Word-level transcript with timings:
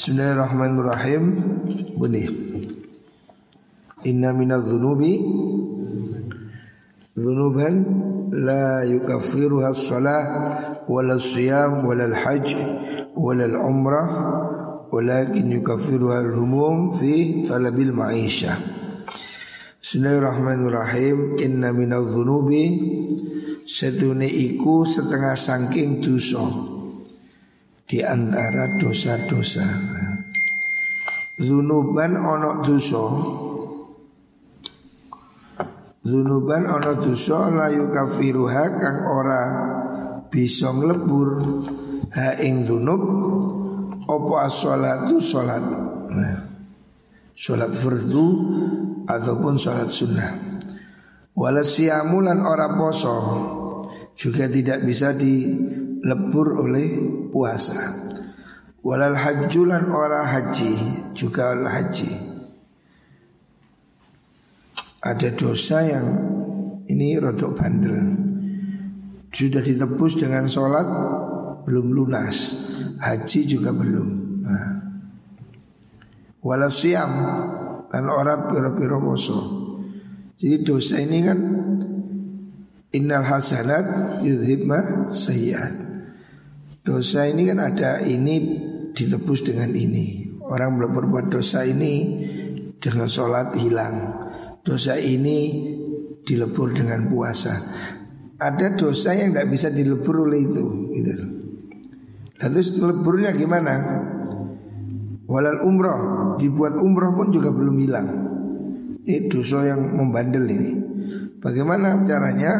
Bismillahirrahmanirrahim. 0.00 1.22
Bunyi. 2.00 2.24
Inna 4.08 4.32
minal 4.32 4.64
dhunubi 4.64 5.20
Dhunuban 7.12 7.74
La 8.32 8.80
yukaffiruha 8.80 9.76
salah 9.76 10.24
Wala 10.88 11.20
siyam 11.20 11.84
Wala 11.84 12.16
hajj 12.16 12.56
Wala 13.12 13.44
umrah 13.60 14.08
Walakin 14.88 15.52
yukaffiruha 15.60 16.24
al-humum 16.24 16.96
Fi 16.96 17.44
talabil 17.44 17.92
ma'isha. 17.92 18.56
Bismillahirrahmanirrahim. 19.84 21.44
Inna 21.44 21.76
minal 21.76 22.08
dhunubi. 22.08 22.64
Sedune 23.68 24.32
iku 24.32 24.80
setengah 24.88 25.36
sangking 25.36 26.00
dosa 26.00 26.69
di 27.90 27.98
antara 28.06 28.78
dosa-dosa. 28.78 29.66
Zunuban 31.42 32.14
ono 32.14 32.62
dosa. 32.62 33.02
Zunuban 36.06 36.70
ono 36.70 36.92
dosa 37.02 37.50
layu 37.50 37.90
kafiruha 37.90 38.64
kang 38.78 38.98
ora 39.10 39.42
bisa 40.30 40.70
nglebur 40.70 41.28
ha 42.14 42.38
ing 42.38 42.62
zunub 42.62 43.02
apa 44.06 44.34
as-shalatu 44.46 45.18
salat. 45.18 45.64
Nah, 46.14 46.46
salat 47.34 47.74
fardu 47.74 48.26
ataupun 49.10 49.58
salat 49.58 49.90
sunnah. 49.90 50.62
Wala 51.34 51.66
siamulan 51.66 52.38
ora 52.46 52.70
poso 52.70 53.18
juga 54.14 54.46
tidak 54.46 54.86
bisa 54.86 55.10
dilebur 55.10 56.54
oleh 56.54 57.09
puasa. 57.30 57.78
Walal 58.80 59.16
hajulan 59.16 59.88
ora 59.92 60.26
haji 60.26 60.72
juga 61.16 61.52
al 61.56 61.64
haji. 61.68 62.12
Ada 65.00 65.32
dosa 65.32 65.80
yang 65.84 66.06
ini 66.84 67.16
rodok 67.16 67.56
bandel. 67.56 68.28
Sudah 69.30 69.62
ditebus 69.62 70.20
dengan 70.20 70.50
sholat 70.50 70.86
belum 71.64 71.94
lunas, 71.94 72.36
haji 72.98 73.40
juga 73.46 73.70
belum. 73.70 74.08
Nah. 74.44 74.70
Walau 76.40 76.72
siam 76.72 77.12
dan 77.88 78.04
orang 78.08 78.48
piro-piro 78.50 78.98
poso. 78.98 79.38
Jadi 80.40 80.56
dosa 80.64 80.96
ini 81.04 81.18
kan 81.20 81.38
Innal 82.90 83.22
hasanat 83.22 84.18
yudhibma 84.26 85.06
sayyiat 85.06 85.89
Dosa 86.80 87.28
ini 87.28 87.44
kan 87.44 87.60
ada 87.60 88.00
ini 88.00 88.36
ditebus 88.96 89.44
dengan 89.44 89.76
ini 89.76 90.32
Orang 90.40 90.80
berbuat 90.80 91.28
dosa 91.28 91.68
ini 91.68 92.24
dengan 92.80 93.04
sholat 93.04 93.52
hilang 93.60 93.96
Dosa 94.64 94.96
ini 94.96 95.68
dilebur 96.24 96.72
dengan 96.72 97.04
puasa 97.12 97.52
Ada 98.40 98.80
dosa 98.80 99.12
yang 99.12 99.36
tidak 99.36 99.52
bisa 99.52 99.68
dilebur 99.68 100.24
oleh 100.24 100.40
itu 100.40 100.64
gitu. 100.96 101.12
Lalu 102.40 102.60
leburnya 102.80 103.30
gimana? 103.36 103.74
Walal 105.28 105.60
umroh 105.60 106.00
Dibuat 106.40 106.80
umroh 106.80 107.12
pun 107.12 107.28
juga 107.28 107.52
belum 107.52 107.76
hilang 107.76 108.08
Ini 109.04 109.28
dosa 109.28 109.68
yang 109.68 110.00
membandel 110.00 110.48
ini 110.48 110.72
Bagaimana 111.44 112.00
caranya? 112.08 112.52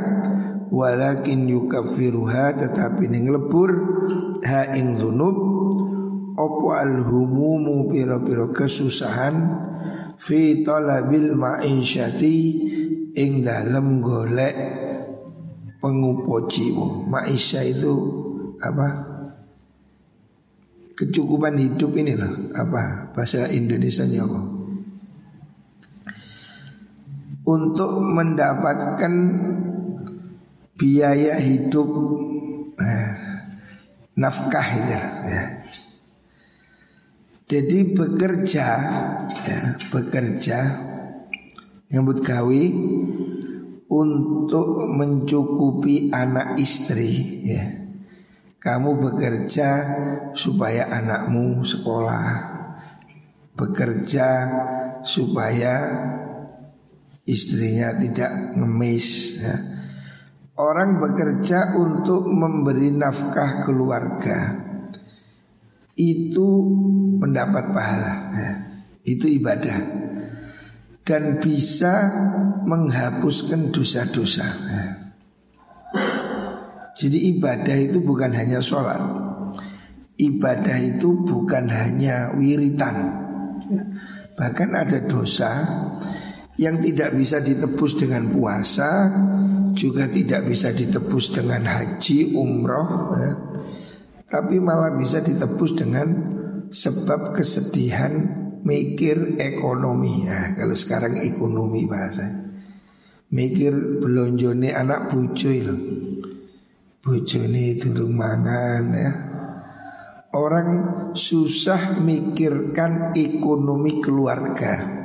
Walakin 0.70 1.50
yukafiruha 1.50 2.54
tetapi 2.54 3.10
ning 3.10 3.26
lebur 3.26 3.70
ha 4.46 4.70
ing 4.78 4.94
dzunub 4.94 5.36
opo 6.38 6.66
al 6.78 7.02
humumu 7.02 7.90
piro-piro 7.90 8.54
kesusahan 8.54 9.34
fi 10.14 10.62
talabil 10.62 11.34
ma'isyati 11.34 12.36
ing 13.18 13.42
dalem 13.42 13.98
golek 13.98 14.56
pengupo 15.82 16.46
jiwa. 16.46 17.02
Ma'isya 17.02 17.66
itu 17.66 17.94
apa? 18.62 19.10
Kecukupan 21.00 21.56
hidup 21.56 21.96
ini 21.96 22.12
loh 22.12 22.52
Apa 22.52 23.08
bahasa 23.16 23.48
Indonesia 23.48 24.04
apa? 24.04 24.60
untuk 27.50 28.04
mendapatkan 28.04 29.12
biaya 30.80 31.36
hidup 31.36 31.92
eh, 32.80 33.12
nafkah 34.16 34.68
itu 34.72 34.96
ya. 35.28 35.44
Jadi 37.50 37.78
bekerja 37.92 38.66
ya, 39.44 39.60
bekerja 39.92 40.58
nyambut 41.92 42.24
gawe 42.24 42.64
untuk 43.90 44.68
mencukupi 44.96 46.08
anak 46.14 46.56
istri 46.56 47.44
ya. 47.44 47.64
Kamu 48.60 49.00
bekerja 49.04 49.68
supaya 50.32 50.88
anakmu 50.88 51.60
sekolah. 51.60 52.28
Bekerja 53.56 54.28
supaya 55.04 55.74
istrinya 57.26 57.92
tidak 57.98 58.56
ngemis 58.56 59.08
ya. 59.42 59.69
Orang 60.58 60.98
bekerja 60.98 61.78
untuk 61.78 62.26
memberi 62.26 62.90
nafkah 62.90 63.64
keluarga 63.64 64.58
Itu 65.94 66.48
mendapat 67.20 67.64
pahala 67.70 68.14
ya. 68.34 68.52
Itu 69.06 69.30
ibadah 69.30 69.78
Dan 71.06 71.38
bisa 71.38 72.12
menghapuskan 72.66 73.72
dosa-dosa 73.72 74.46
ya. 74.46 74.84
Jadi 77.00 77.32
ibadah 77.36 77.76
itu 77.80 77.98
bukan 78.04 78.30
hanya 78.36 78.60
sholat 78.60 79.00
Ibadah 80.20 80.78
itu 80.84 81.24
bukan 81.24 81.72
hanya 81.72 82.36
wiritan 82.36 82.96
Bahkan 84.36 84.70
ada 84.76 84.98
dosa 85.08 85.52
yang 86.60 86.84
tidak 86.84 87.16
bisa 87.16 87.40
ditebus 87.40 87.96
dengan 87.96 88.28
puasa 88.28 89.08
juga 89.74 90.10
tidak 90.10 90.46
bisa 90.46 90.74
ditebus 90.74 91.34
dengan 91.34 91.66
haji 91.66 92.34
umroh 92.34 93.14
ya. 93.14 93.32
tapi 94.30 94.58
malah 94.62 94.94
bisa 94.94 95.22
ditebus 95.22 95.78
dengan 95.78 96.08
sebab 96.70 97.34
kesedihan 97.34 98.40
mikir 98.62 99.40
ekonomi. 99.42 100.26
Ya 100.28 100.54
kalau 100.56 100.76
sekarang 100.78 101.20
ekonomi 101.20 101.84
bahasa. 101.84 102.26
Mikir 103.30 104.02
belonjone 104.02 104.74
anak 104.74 105.10
bojo 105.10 105.50
itu. 105.50 105.76
Bojone 107.00 107.78
durung 107.78 108.14
mangan 108.14 108.84
ya. 108.92 109.12
Orang 110.30 110.70
susah 111.14 111.98
mikirkan 112.02 113.14
ekonomi 113.18 113.98
keluarga. 113.98 114.98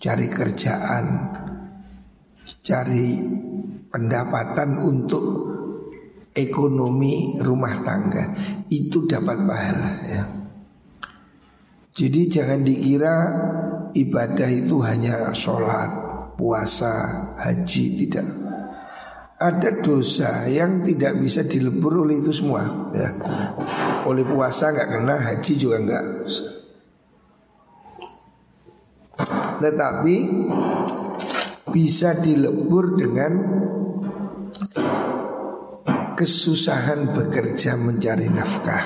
Cari 0.00 0.28
kerjaan, 0.32 1.04
cari 2.64 3.08
pendapatan 3.90 4.78
untuk 4.80 5.24
ekonomi 6.30 7.36
rumah 7.42 7.82
tangga 7.82 8.32
itu 8.70 9.04
dapat 9.04 9.38
pahala 9.44 9.90
ya. 10.06 10.24
Jadi 11.90 12.30
jangan 12.30 12.62
dikira 12.62 13.14
ibadah 13.92 14.46
itu 14.46 14.78
hanya 14.86 15.34
sholat, 15.34 15.90
puasa, 16.38 17.34
haji 17.36 17.84
tidak. 17.98 18.26
Ada 19.40 19.82
dosa 19.82 20.46
yang 20.46 20.86
tidak 20.86 21.18
bisa 21.18 21.42
dilebur 21.42 22.06
oleh 22.06 22.22
itu 22.22 22.30
semua 22.30 22.92
ya. 22.94 23.10
Oleh 24.06 24.22
puasa 24.22 24.70
nggak 24.70 24.88
kena, 24.96 25.16
haji 25.18 25.52
juga 25.58 25.76
nggak. 25.82 26.04
Tetapi 29.60 30.16
bisa 31.74 32.16
dilebur 32.16 32.96
dengan 32.96 33.32
kesusahan 36.20 37.16
bekerja 37.16 37.80
mencari 37.80 38.28
nafkah. 38.28 38.84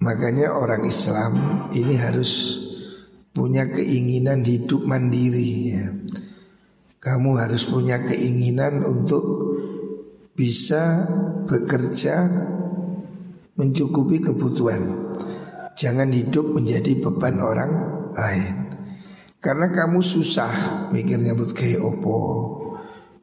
Makanya 0.00 0.56
orang 0.56 0.88
Islam 0.88 1.32
ini 1.76 2.00
harus 2.00 2.56
punya 3.36 3.68
keinginan 3.68 4.40
hidup 4.40 4.88
mandiri 4.88 5.76
ya. 5.76 5.92
Kamu 6.96 7.36
harus 7.36 7.68
punya 7.68 8.00
keinginan 8.00 8.88
untuk 8.88 9.24
bisa 10.32 11.04
bekerja 11.44 12.24
mencukupi 13.60 14.24
kebutuhan. 14.24 15.12
Jangan 15.76 16.08
hidup 16.08 16.56
menjadi 16.56 16.96
beban 17.04 17.36
orang 17.36 17.72
lain. 18.16 18.54
Karena 19.44 19.68
kamu 19.68 20.00
susah 20.00 20.88
mikirnya 20.88 21.36
buat 21.36 21.52
kayak 21.52 21.84
opo, 21.84 22.16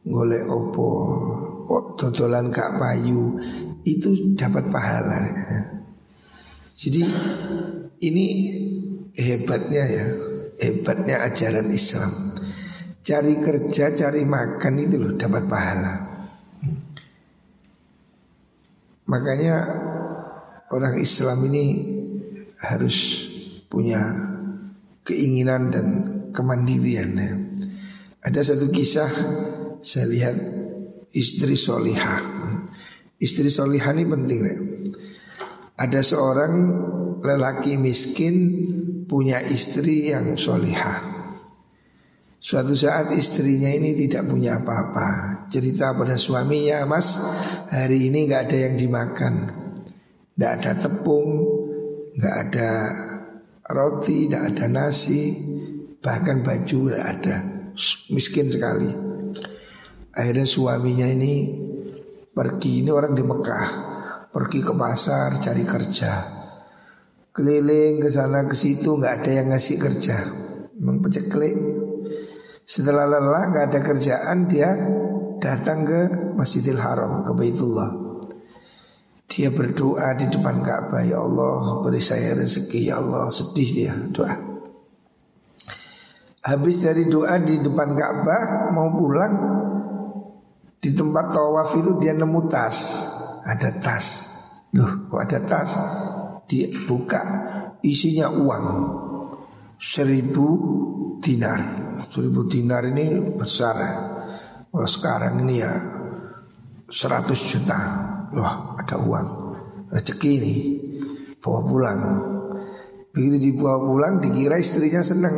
golek 0.05 0.45
opo, 0.45 0.89
kok 1.63 1.99
totolan 1.99 2.51
kak 2.51 2.75
payu 2.79 3.39
itu 3.83 4.35
dapat 4.35 4.67
pahala. 4.71 5.19
Jadi 6.73 7.03
ini 8.03 8.25
hebatnya 9.15 9.83
ya, 9.87 10.05
hebatnya 10.59 11.23
ajaran 11.27 11.69
Islam. 11.71 12.11
Cari 13.03 13.35
kerja, 13.43 13.91
cari 13.91 14.23
makan 14.23 14.73
itu 14.79 14.95
loh 14.95 15.13
dapat 15.19 15.43
pahala. 15.47 15.95
Makanya 19.03 19.55
orang 20.71 20.95
Islam 20.97 21.43
ini 21.51 21.65
harus 22.63 23.27
punya 23.67 23.99
keinginan 25.03 25.67
dan 25.67 25.87
kemandirian 26.31 27.11
ya. 27.19 27.33
Ada 28.23 28.55
satu 28.55 28.71
kisah 28.71 29.11
saya 29.83 30.07
lihat 30.07 30.35
istri 31.13 31.53
solihah. 31.55 32.19
Istri 33.21 33.47
solihah 33.47 33.93
ini 33.95 34.03
penting 34.09 34.39
ya. 34.43 34.57
Ada 35.79 36.01
seorang 36.01 36.53
lelaki 37.23 37.77
miskin 37.79 38.35
punya 39.07 39.39
istri 39.39 40.09
yang 40.11 40.35
solihah. 40.35 41.13
Suatu 42.43 42.75
saat 42.75 43.15
istrinya 43.15 43.71
ini 43.71 43.95
tidak 43.95 44.27
punya 44.27 44.59
apa-apa 44.59 45.47
Cerita 45.47 45.95
pada 45.95 46.19
suaminya 46.19 46.83
Mas 46.83 47.15
hari 47.71 48.11
ini 48.11 48.27
nggak 48.27 48.51
ada 48.51 48.57
yang 48.67 48.75
dimakan 48.75 49.47
Nggak 50.35 50.51
ada 50.59 50.71
tepung 50.75 51.39
Nggak 52.19 52.35
ada 52.43 52.69
roti 53.71 54.27
Nggak 54.27 54.43
ada 54.43 54.65
nasi 54.67 55.39
Bahkan 56.03 56.43
baju 56.43 56.77
nggak 56.91 57.05
ada 57.15 57.35
Miskin 58.11 58.51
sekali 58.51 59.12
Akhirnya 60.13 60.45
suaminya 60.45 61.09
ini 61.09 61.33
Pergi. 62.33 62.81
Ini 62.81 62.89
orang 62.89 63.13
di 63.13 63.21
Mekah. 63.21 63.67
Pergi 64.33 64.65
ke 64.65 64.73
pasar 64.73 65.37
cari 65.37 65.61
kerja. 65.61 66.11
Keliling 67.29 68.01
ke 68.01 68.09
sana 68.09 68.49
ke 68.49 68.57
situ 68.57 68.97
nggak 68.97 69.21
ada 69.21 69.31
yang 69.37 69.47
ngasih 69.53 69.77
kerja. 69.77 70.17
Memang 70.81 71.05
setelah 72.65 73.05
lelah 73.05 73.53
nggak 73.53 73.65
ada 73.69 73.79
kerjaan 73.85 74.49
dia 74.49 74.73
datang 75.37 75.85
ke 75.85 75.99
Masjidil 76.33 76.81
Haram 76.81 77.21
ke 77.21 77.31
Baitullah. 77.37 78.01
Dia 79.29 79.53
berdoa 79.53 80.17
di 80.17 80.29
depan 80.29 80.61
Ka'bah 80.65 81.05
ya 81.05 81.21
Allah 81.21 81.85
beri 81.85 82.01
saya 82.01 82.33
rezeki 82.33 82.89
ya 82.89 82.97
Allah. 82.97 83.29
Sedih 83.29 83.69
dia 83.69 83.93
doa. 84.09 84.33
Habis 86.49 86.81
dari 86.81 87.05
doa 87.05 87.37
di 87.37 87.61
depan 87.61 87.93
Ka'bah 87.93 88.73
mau 88.73 88.89
pulang 88.89 89.33
di 90.83 90.91
tempat 90.91 91.31
tawaf 91.31 91.79
itu 91.79 91.95
dia 92.03 92.11
nemu 92.11 92.51
tas 92.51 93.07
ada 93.47 93.71
tas. 93.79 94.07
Loh 94.75 95.07
kok 95.07 95.21
ada 95.23 95.39
tas? 95.39 95.71
Dia 96.43 96.67
buka 96.83 97.23
isinya 97.79 98.27
uang 98.27 98.65
seribu 99.79 100.47
dinar. 101.23 101.63
Seribu 102.11 102.43
dinar 102.51 102.83
ini 102.91 103.15
besar 103.31 103.75
ya. 103.79 103.93
Kalau 104.67 104.89
sekarang 104.89 105.39
ini 105.47 105.55
ya 105.63 105.71
100 106.91 107.31
juta. 107.31 107.79
Wah 108.35 108.75
ada 108.75 108.99
uang. 108.99 109.27
Rezeki 109.87 110.31
ini. 110.43 110.55
Bawa 111.39 111.59
pulang. 111.63 111.99
Begitu 113.15 113.37
dibawa 113.39 113.77
pulang 113.79 114.13
dikira 114.19 114.59
istrinya 114.59 114.99
senang. 114.99 115.37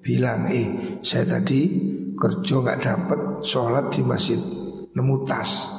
Bilang 0.00 0.48
eh 0.48 1.00
saya 1.04 1.36
tadi 1.36 1.93
kerja 2.14 2.54
nggak 2.62 2.80
dapat 2.80 3.20
sholat 3.44 3.90
di 3.90 4.00
masjid. 4.06 4.40
Nemu 4.94 5.26
tas. 5.26 5.70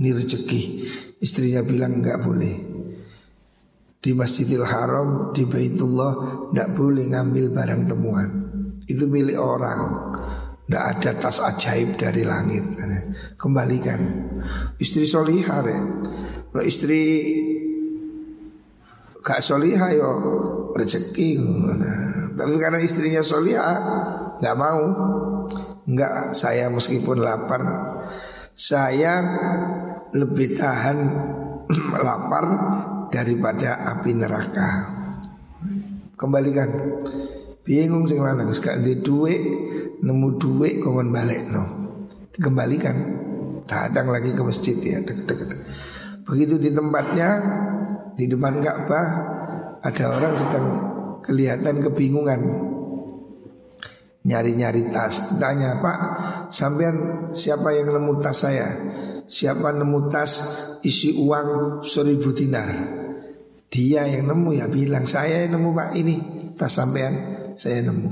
Ini 0.00 0.10
rezeki. 0.10 0.62
Istrinya 1.20 1.62
bilang 1.62 2.00
nggak 2.00 2.20
boleh 2.24 2.54
di 4.04 4.12
Masjidil 4.12 4.68
Haram 4.68 5.32
di 5.32 5.48
Baitullah 5.48 6.12
tidak 6.52 6.76
boleh 6.76 7.08
ngambil 7.08 7.56
barang 7.56 7.82
temuan 7.88 8.28
itu 8.84 9.08
milik 9.08 9.40
orang 9.40 9.80
tidak 10.64 10.84
ada 10.96 11.10
tas 11.20 11.44
ajaib 11.44 12.00
dari 12.00 12.24
langit 12.24 12.64
Kembalikan 13.36 14.00
Istri 14.80 15.04
solihah 15.04 15.60
ya. 15.60 15.80
Kalau 16.48 16.64
istri 16.64 17.20
Gak 19.20 19.44
solihah 19.44 19.92
yo 19.92 20.12
Rezeki 20.72 21.36
Tapi 22.32 22.54
karena 22.56 22.80
istrinya 22.80 23.20
solihah 23.20 23.76
Gak 24.40 24.56
mau 24.56 24.84
Enggak 25.84 26.32
saya 26.32 26.72
meskipun 26.72 27.20
lapar 27.20 27.62
Saya 28.54 29.20
lebih 30.14 30.56
tahan 30.56 30.98
lapar 32.06 32.44
daripada 33.12 33.84
api 33.94 34.10
neraka 34.16 34.70
Kembalikan 36.14 36.70
Bingung 37.64 38.04
sing 38.04 38.20
lanang 38.20 38.52
gak 38.52 38.84
duit, 39.00 39.40
nemu 40.04 40.28
duit 40.36 40.84
kon 40.84 41.08
balik 41.08 41.48
no. 41.48 41.64
Dikembalikan. 42.36 42.96
Datang 43.64 44.12
lagi 44.12 44.36
ke 44.36 44.44
masjid 44.44 44.76
ya 44.76 45.00
deket-deket. 45.00 45.64
Begitu 46.28 46.60
di 46.60 46.70
tempatnya 46.76 47.40
di 48.12 48.28
depan 48.28 48.60
Ka'bah 48.60 49.08
ada 49.80 50.04
orang 50.12 50.36
sedang 50.36 50.66
kelihatan 51.24 51.80
kebingungan 51.80 52.40
nyari-nyari 54.24 54.88
tas. 54.88 55.36
Tanya 55.36 55.78
Pak, 55.78 55.98
sampean 56.50 57.30
siapa 57.36 57.72
yang 57.76 57.92
nemu 57.92 58.12
tas 58.20 58.36
saya? 58.44 58.68
Siapa 59.24 59.72
nemu 59.72 59.98
tas 60.12 60.32
isi 60.84 61.16
uang 61.16 61.80
seribu 61.84 62.32
dinar? 62.32 62.68
Dia 63.68 64.06
yang 64.08 64.32
nemu 64.32 64.50
ya 64.56 64.66
bilang 64.68 65.04
saya 65.04 65.44
yang 65.44 65.60
nemu 65.60 65.70
Pak 65.72 65.90
ini 65.96 66.16
tas 66.56 66.72
sampean 66.72 67.14
saya 67.54 67.84
nemu. 67.84 68.10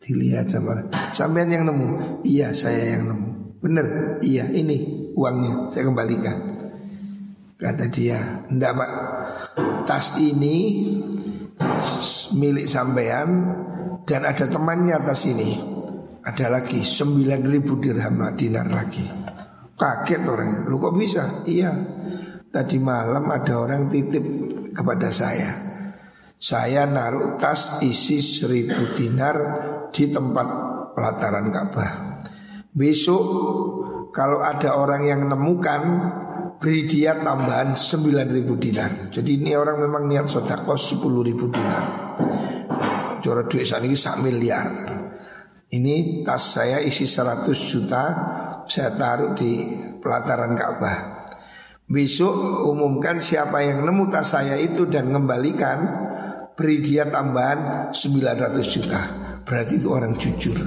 Dilihat 0.00 0.48
sama. 0.48 0.80
Sampean 1.12 1.52
yang 1.52 1.68
nemu? 1.68 2.20
Iya, 2.24 2.56
saya 2.56 2.96
yang 2.96 3.12
nemu. 3.12 3.28
Bener? 3.60 3.86
Iya, 4.24 4.48
ini 4.48 5.12
uangnya 5.12 5.68
saya 5.68 5.84
kembalikan. 5.84 6.50
Kata 7.60 7.92
dia, 7.92 8.16
enggak 8.48 8.72
pak, 8.72 8.90
tas 9.84 10.16
ini 10.16 10.88
milik 12.40 12.64
sampean 12.64 13.28
dan 14.04 14.28
ada 14.28 14.46
temannya 14.46 14.96
tas 15.02 15.24
ini. 15.26 15.78
Ada 16.20 16.52
lagi 16.52 16.84
9 16.84 17.48
ribu 17.48 17.80
dirham 17.80 18.20
dinar 18.36 18.68
lagi. 18.68 19.08
Kaget 19.74 20.22
orangnya, 20.28 20.68
lu 20.68 20.76
kok 20.76 20.92
bisa? 20.92 21.48
Iya, 21.48 21.72
tadi 22.52 22.76
malam 22.76 23.24
ada 23.32 23.56
orang 23.56 23.88
titip 23.88 24.20
kepada 24.76 25.08
saya 25.08 25.70
saya 26.40 26.88
naruh 26.88 27.36
tas 27.36 27.84
isi 27.84 28.24
seribu 28.24 28.96
dinar 28.96 29.36
di 29.92 30.08
tempat 30.08 30.48
pelataran 30.96 31.52
Ka'bah. 31.52 31.92
Besok 32.72 33.24
kalau 34.16 34.40
ada 34.40 34.80
orang 34.80 35.04
yang 35.04 35.28
nemukan 35.28 35.82
beri 36.56 36.88
dia 36.88 37.12
tambahan 37.20 37.76
sembilan 37.76 38.28
ribu 38.32 38.56
dinar. 38.56 39.12
Jadi 39.12 39.36
ini 39.36 39.52
orang 39.52 39.84
memang 39.84 40.08
niat 40.08 40.26
sodako 40.32 40.80
sepuluh 40.80 41.20
ribu 41.20 41.52
dinar. 41.52 41.84
Jora 43.20 43.44
duit 43.44 43.68
saat 43.68 43.84
ini 43.84 43.96
sak 43.96 44.24
miliar. 44.24 44.66
Ini 45.70 46.26
tas 46.26 46.58
saya 46.58 46.82
isi 46.82 47.06
100 47.06 47.46
juta 47.54 48.02
saya 48.66 48.90
taruh 48.96 49.38
di 49.38 49.70
pelataran 50.02 50.58
Ka'bah. 50.58 50.98
Besok 51.86 52.66
umumkan 52.66 53.22
siapa 53.22 53.62
yang 53.62 53.86
nemu 53.86 54.10
tas 54.10 54.34
saya 54.34 54.58
itu 54.58 54.86
dan 54.90 55.10
mengembalikan 55.10 55.78
beri 56.58 56.82
dia 56.82 57.06
tambahan 57.06 57.90
900 57.94 58.62
juta. 58.66 59.00
Berarti 59.46 59.74
itu 59.78 59.88
orang 59.90 60.14
jujur 60.18 60.58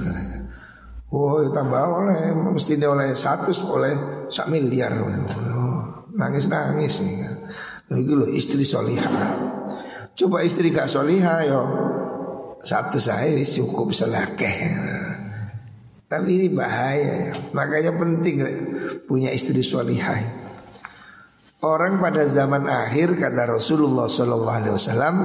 Oh 1.14 1.38
ya 1.38 1.50
tambah 1.54 1.78
oleh 1.78 2.34
mestinya 2.50 2.90
oleh 2.90 3.14
satu 3.14 3.54
oleh 3.70 4.26
sak 4.28 4.50
miliar. 4.50 4.98
Oh, 4.98 6.10
nangis 6.16 6.50
nangis 6.50 6.98
nih. 7.00 7.22
Nah, 7.86 7.96
itu 8.00 8.12
loh 8.18 8.26
istri 8.26 8.66
solihah. 8.66 9.06
Coba 10.14 10.42
istri 10.42 10.74
gak 10.74 10.90
solihah 10.90 11.38
yo 11.46 11.62
satu 12.64 12.96
saya 12.96 13.36
cukup 13.44 13.92
selakeh. 13.92 14.56
Tapi 16.08 16.30
ini 16.40 16.48
bahaya 16.48 17.30
ya. 17.30 17.34
Makanya 17.52 17.92
penting 17.96 18.36
punya 19.04 19.28
istri 19.28 19.60
solihah. 19.60 20.20
Orang 21.64 21.96
pada 22.00 22.28
zaman 22.28 22.68
akhir 22.68 23.16
kata 23.16 23.56
Rasulullah 23.56 24.04
Sallallahu 24.04 24.58
Alaihi 24.60 24.74
Wasallam 24.76 25.16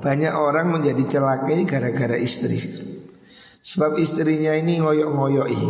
banyak 0.00 0.32
orang 0.32 0.72
menjadi 0.72 1.04
celaka 1.04 1.52
ini 1.52 1.68
gara-gara 1.68 2.16
istri. 2.16 2.56
Sebab 3.60 4.00
istrinya 4.00 4.56
ini 4.56 4.80
ngoyok-ngoyoi. 4.80 5.64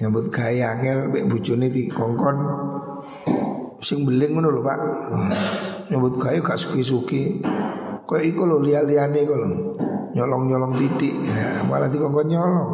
Nyambut 0.00 0.32
gaya 0.32 0.72
angel 0.72 1.12
mbek 1.12 1.28
bojone 1.28 1.68
di 1.68 1.90
kongkon 1.92 2.36
sing 3.84 4.08
beling 4.08 4.40
lho, 4.40 4.64
Pak. 4.64 4.78
Nyambut 5.92 6.16
gaya 6.16 6.40
gak 6.40 6.56
suki-suki. 6.56 7.44
Kok 8.08 8.20
iku 8.24 8.48
lho 8.48 8.64
liya-liyane 8.64 9.20
kok 9.28 9.36
lho. 9.36 9.48
Nyolong-nyolong 10.16 10.80
titik, 10.80 11.12
ya, 11.20 11.60
malah 11.68 11.92
dikongkon 11.92 12.32
nyolong. 12.32 12.72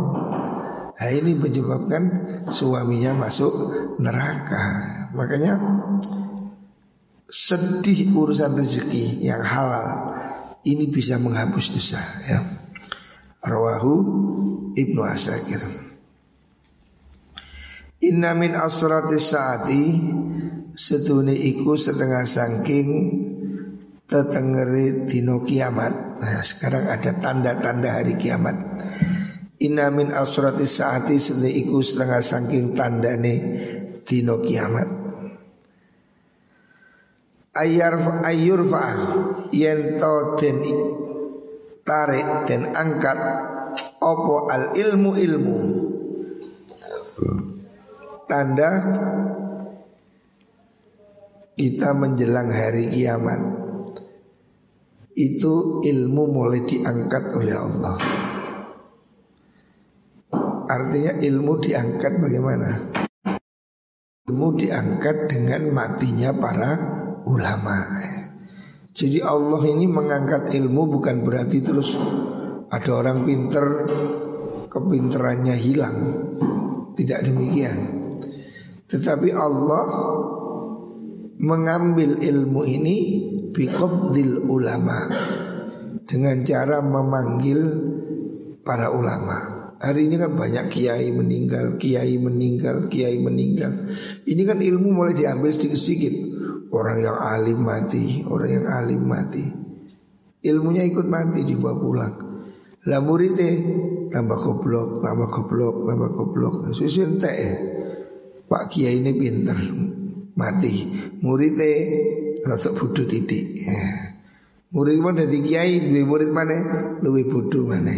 Nah 0.94 1.10
ini 1.10 1.34
menyebabkan 1.34 2.02
suaminya 2.46 3.18
masuk 3.18 3.50
neraka. 3.98 4.62
Makanya 5.10 5.58
sedih 7.26 8.14
urusan 8.14 8.54
rezeki 8.54 9.26
yang 9.26 9.42
halal 9.42 10.14
ini 10.62 10.86
bisa 10.86 11.18
menghapus 11.18 11.74
dosa 11.74 12.00
ya. 12.30 12.38
Rawahu 13.42 13.94
Ibnu 14.78 15.02
Asakir. 15.02 15.60
Inna 18.06 18.38
min 18.38 18.54
asrati 18.54 19.18
saati 19.18 19.84
setune 20.78 21.34
iku 21.34 21.74
setengah 21.74 22.22
sangking 22.22 22.88
tetengeri 24.04 25.08
dino 25.08 25.40
kiamat. 25.42 26.20
Nah, 26.20 26.40
sekarang 26.44 26.88
ada 26.88 27.10
tanda-tanda 27.16 28.00
hari 28.00 28.16
kiamat. 28.20 28.56
Inna 29.64 29.88
min 29.88 30.12
asrati 30.12 30.68
saati 30.68 31.16
setune 31.16 31.48
iku 31.48 31.80
setengah 31.80 32.20
sangking 32.20 32.76
tandane 32.76 33.34
dino 34.04 34.42
kiamat. 34.44 34.88
Ayar 37.54 37.94
ayurfa 38.26 38.84
yen 39.54 39.96
to 40.02 40.34
den 40.42 40.58
tarik 41.86 42.50
dan 42.50 42.74
angkat 42.74 43.18
opo 44.02 44.50
al 44.50 44.74
ilmu 44.74 45.10
ilmu 45.14 45.58
tanda 48.26 48.70
kita 51.54 51.94
menjelang 51.94 52.50
hari 52.50 52.90
kiamat 52.90 53.63
itu 55.14 55.78
ilmu 55.82 56.22
mulai 56.26 56.66
diangkat 56.66 57.24
oleh 57.38 57.54
Allah. 57.54 57.96
Artinya 60.66 61.12
ilmu 61.22 61.52
diangkat 61.62 62.12
bagaimana? 62.18 62.70
Ilmu 64.26 64.48
diangkat 64.58 65.30
dengan 65.30 65.70
matinya 65.70 66.34
para 66.34 66.72
ulama. 67.30 67.94
Jadi 68.94 69.22
Allah 69.22 69.62
ini 69.70 69.86
mengangkat 69.86 70.50
ilmu 70.54 70.98
bukan 70.98 71.22
berarti 71.22 71.58
terus 71.62 71.94
ada 72.70 72.90
orang 72.90 73.22
pinter 73.22 73.66
kepinterannya 74.66 75.54
hilang. 75.54 75.98
Tidak 76.94 77.20
demikian. 77.26 77.78
Tetapi 78.86 79.30
Allah 79.34 79.86
mengambil 81.42 82.22
ilmu 82.22 82.62
ini 82.62 82.98
biqabdil 83.54 84.50
ulama 84.50 85.08
dengan 86.04 86.42
cara 86.42 86.82
memanggil 86.82 87.60
para 88.66 88.90
ulama. 88.90 89.62
Hari 89.78 90.08
ini 90.08 90.16
kan 90.16 90.32
banyak 90.32 90.72
kiai 90.72 91.12
meninggal, 91.12 91.76
kiai 91.76 92.16
meninggal, 92.16 92.88
kiai 92.88 93.20
meninggal. 93.20 93.72
Ini 94.24 94.42
kan 94.48 94.58
ilmu 94.58 94.88
mulai 94.90 95.14
diambil 95.14 95.52
sedikit-sedikit. 95.52 96.14
Orang 96.74 97.04
yang 97.04 97.14
alim 97.14 97.60
mati, 97.62 98.24
orang 98.26 98.50
yang 98.50 98.66
alim 98.66 99.02
mati. 99.04 99.44
Ilmunya 100.42 100.82
ikut 100.88 101.06
mati 101.06 101.46
dibawa 101.46 101.76
pulang. 101.78 102.16
Lah 102.84 103.00
muridnya 103.00 103.52
tambah 104.10 104.38
goblok, 104.40 105.04
tambah 105.04 105.28
goblok, 105.30 105.76
tambah 105.86 106.10
goblok. 106.16 106.54
Susun. 106.72 107.20
Pak 108.44 108.64
Kiai 108.68 109.00
ini 109.00 109.12
pinter 109.16 109.56
mati. 110.36 110.72
Muridnya 111.20 111.72
rasa 112.44 112.76
bodoh 112.76 113.08
titik. 113.08 113.64
Ya. 113.64 114.14
Murid 114.74 114.98
mau 114.98 115.14
jadi 115.14 115.38
kiai, 115.38 115.74
dua 115.86 116.02
murid 116.02 116.30
mana? 116.34 116.56
Luwi 116.98 117.22
bodoh 117.30 117.62
mana? 117.62 117.94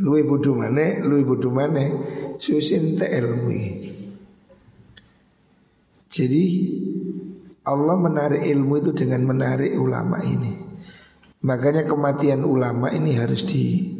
Luwi 0.00 0.24
bodoh 0.24 0.56
mana? 0.56 1.04
Luwi 1.04 1.22
bodoh 1.28 1.52
mana? 1.52 1.84
Susun 2.40 2.96
teh 2.96 3.10
ilmu. 3.20 3.52
Jadi 6.08 6.44
Allah 7.68 7.96
menarik 8.00 8.48
ilmu 8.48 8.80
itu 8.80 8.96
dengan 8.96 9.28
menarik 9.28 9.76
ulama 9.76 10.24
ini. 10.24 10.56
Makanya 11.44 11.84
kematian 11.84 12.40
ulama 12.40 12.88
ini 12.88 13.12
harus 13.20 13.44
di 13.44 13.92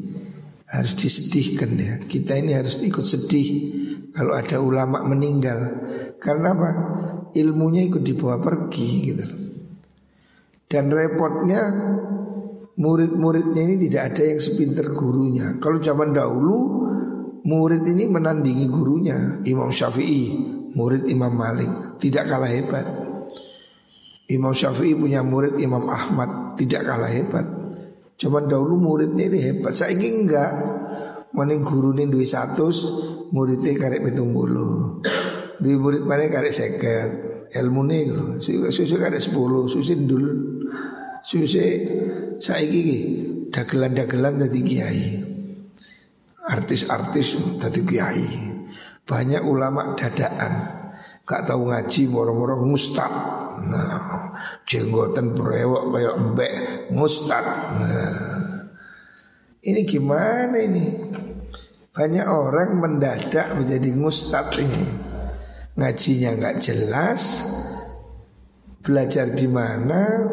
harus 0.73 0.97
disedihkan 0.97 1.77
ya. 1.77 1.95
Kita 2.01 2.33
ini 2.33 2.57
harus 2.57 2.81
ikut 2.81 3.05
sedih 3.05 3.49
kalau 4.17 4.33
ada 4.33 4.57
ulama 4.57 5.05
meninggal. 5.05 5.59
Karena 6.17 6.57
apa? 6.57 6.71
Ilmunya 7.37 7.85
ikut 7.85 8.00
dibawa 8.00 8.40
pergi 8.40 8.88
gitu. 9.12 9.26
Dan 10.66 10.88
repotnya 10.88 11.62
murid-muridnya 12.81 13.62
ini 13.62 13.76
tidak 13.88 14.02
ada 14.12 14.23
yang 14.25 14.40
sepinter 14.40 14.87
gurunya. 14.97 15.61
Kalau 15.61 15.78
zaman 15.78 16.16
dahulu 16.16 16.57
murid 17.47 17.87
ini 17.87 18.09
menandingi 18.11 18.66
gurunya 18.66 19.40
Imam 19.47 19.71
Syafi'i, 19.71 20.35
murid 20.75 21.07
Imam 21.07 21.33
Malik, 21.33 22.00
tidak 22.02 22.26
kalah 22.26 22.50
hebat. 22.50 22.87
Imam 24.26 24.50
Syafi'i 24.50 24.99
punya 24.99 25.23
murid 25.23 25.55
Imam 25.62 25.87
Ahmad 25.87 26.59
tidak 26.59 26.83
kalah 26.83 27.12
hebat. 27.12 27.47
Cuman 28.16 28.49
dahulu 28.49 28.81
muridnya 28.81 29.28
ini 29.28 29.38
hebat. 29.38 29.76
Saya 29.76 29.93
ingin 29.93 30.26
enggak. 30.26 30.52
Mana 31.37 31.52
guru 31.61 31.93
ini 31.93 32.25
satu, 32.25 32.73
muridnya 33.28 33.76
karek 33.76 34.00
pitung 34.09 34.33
bulu. 34.33 35.05
Dua 35.57 35.77
murid 35.81 36.05
mana 36.05 36.29
karek 36.29 36.53
seket. 36.53 37.11
Ilmu 37.57 37.83
nih 37.89 38.03
loh. 38.13 38.29
Susu 38.43 38.97
karek 39.01 39.23
sepuluh, 39.23 39.65
susu 39.71 39.97
dul. 40.05 40.27
Susu 41.25 41.63
saya 42.39 42.63
ingin 42.63 43.49
dagelan-dagelan 43.49 44.43
dari 44.43 44.61
kiai. 44.61 45.05
Artis-artis 46.47 47.59
dari 47.59 47.81
kiai. 47.83 48.29
Banyak 49.07 49.43
ulama 49.47 49.95
dadaan. 49.95 50.55
Gak 51.27 51.43
tahu 51.51 51.75
ngaji 51.75 52.07
moro-moro 52.07 52.63
mustad. 52.63 53.11
Nah, 53.67 54.31
jenggotan 54.63 55.35
berewok 55.35 55.91
kayak 55.91 56.15
embek 56.15 56.53
mustad. 56.95 57.43
Nah, 57.83 58.71
ini 59.67 59.83
gimana 59.83 60.55
ini? 60.55 60.87
Banyak 61.91 62.27
orang 62.31 62.79
mendadak 62.79 63.59
menjadi 63.59 63.91
mustad 63.99 64.55
ini. 64.61 65.06
Ngajinya 65.76 66.30
nggak 66.40 66.56
jelas. 66.64 67.45
Belajar 68.80 69.28
di 69.37 69.45
mana? 69.45 70.25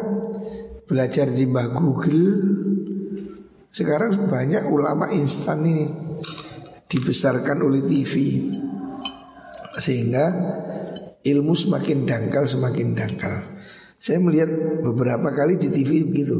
Belajar 0.88 1.28
di 1.28 1.44
mbah 1.44 1.68
Google. 1.68 2.24
Sekarang 3.68 4.30
banyak 4.30 4.70
ulama 4.72 5.12
instan 5.12 5.66
ini 5.66 5.86
dibesarkan 6.88 7.60
oleh 7.60 7.82
TV 7.84 8.14
sehingga 9.82 10.30
ilmu 11.20 11.52
semakin 11.52 12.06
dangkal 12.06 12.46
semakin 12.46 12.94
dangkal. 12.94 13.36
Saya 14.00 14.20
melihat 14.20 14.48
beberapa 14.80 15.28
kali 15.34 15.60
di 15.60 15.68
TV 15.68 16.08
begitu. 16.08 16.38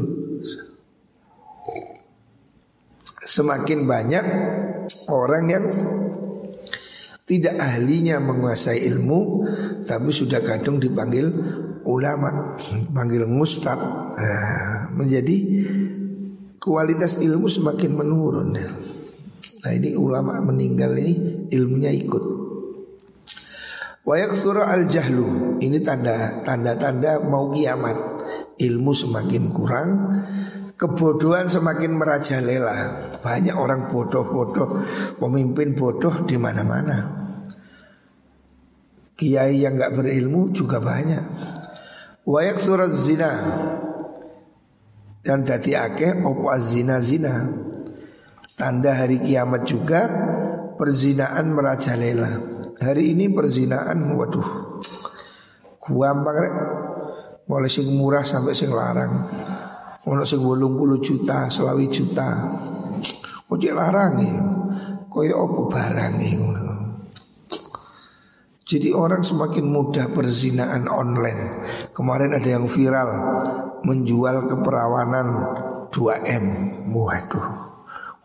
Semakin 3.25 3.89
banyak 3.89 4.25
orang 5.09 5.43
yang 5.49 5.65
tidak 7.25 7.57
ahlinya 7.57 8.21
menguasai 8.21 8.85
ilmu 8.85 9.49
tapi 9.89 10.13
sudah 10.13 10.45
kadung 10.45 10.77
dipanggil 10.77 11.25
ulama, 11.85 12.57
panggil 12.93 13.25
mustad. 13.25 13.77
Nah, 13.77 14.89
menjadi 14.93 15.65
kualitas 16.61 17.21
ilmu 17.21 17.49
semakin 17.49 17.91
menurun. 17.93 18.53
Nah 18.55 19.71
ini 19.73 19.97
ulama 19.97 20.41
meninggal 20.41 20.97
ini 20.97 21.13
ilmunya 21.53 21.89
ikut. 21.93 22.23
Wayak 24.05 24.37
surah 24.37 24.69
al 24.69 24.85
jahlu 24.85 25.57
ini 25.61 25.81
tanda 25.81 26.45
tanda 26.45 27.21
mau 27.25 27.49
kiamat. 27.49 28.13
Ilmu 28.55 28.95
semakin 28.95 29.51
kurang, 29.51 29.89
kebodohan 30.75 31.47
semakin 31.47 31.95
merajalela. 31.95 32.77
Banyak 33.19 33.55
orang 33.55 33.89
bodoh-bodoh, 33.89 34.83
pemimpin 35.17 35.73
bodoh 35.73 36.23
di 36.27 36.37
mana-mana. 36.37 37.25
Kiai 39.15 39.63
yang 39.63 39.79
nggak 39.79 39.95
berilmu 39.95 40.51
juga 40.51 40.83
banyak. 40.83 41.23
Wayak 42.27 42.57
surat 42.59 42.91
zina 42.91 43.31
dan 45.23 45.47
dati 45.47 45.71
akeh 45.71 46.19
opo 46.19 46.51
zina 46.59 46.99
zina. 46.99 47.47
Tanda 48.55 48.95
hari 48.95 49.19
kiamat 49.19 49.67
juga 49.67 50.07
perzinaan 50.75 51.51
merajalela. 51.51 52.31
Hari 52.75 53.15
ini 53.15 53.31
perzinaan 53.31 54.15
waduh 54.15 54.79
gampang 55.79 56.37
rek. 56.39 56.55
Mulai 57.45 57.69
sing 57.69 57.87
murah 57.93 58.25
sampai 58.25 58.57
sing 58.57 58.73
larang. 58.73 59.29
Ono 60.05 60.21
sing 60.21 60.37
80 60.45 61.01
juta, 61.01 61.49
selawi 61.49 61.89
juta. 61.89 62.29
Ojo 63.49 63.69
larang 63.73 64.21
ya. 64.21 64.37
Koyo 65.09 65.47
opo 65.47 65.71
barang 65.71 66.15
ya 66.19 66.37
Jadi 68.65 68.89
orang 68.93 69.21
semakin 69.21 69.65
mudah 69.65 70.09
perzinaan 70.13 70.85
online. 70.89 71.41
Kemarin 71.93 72.37
ada 72.37 72.49
yang 72.49 72.65
viral 72.69 73.09
menjual 73.85 74.49
keperawanan 74.49 75.27
2M. 75.89 76.45
Waduh. 76.93 77.47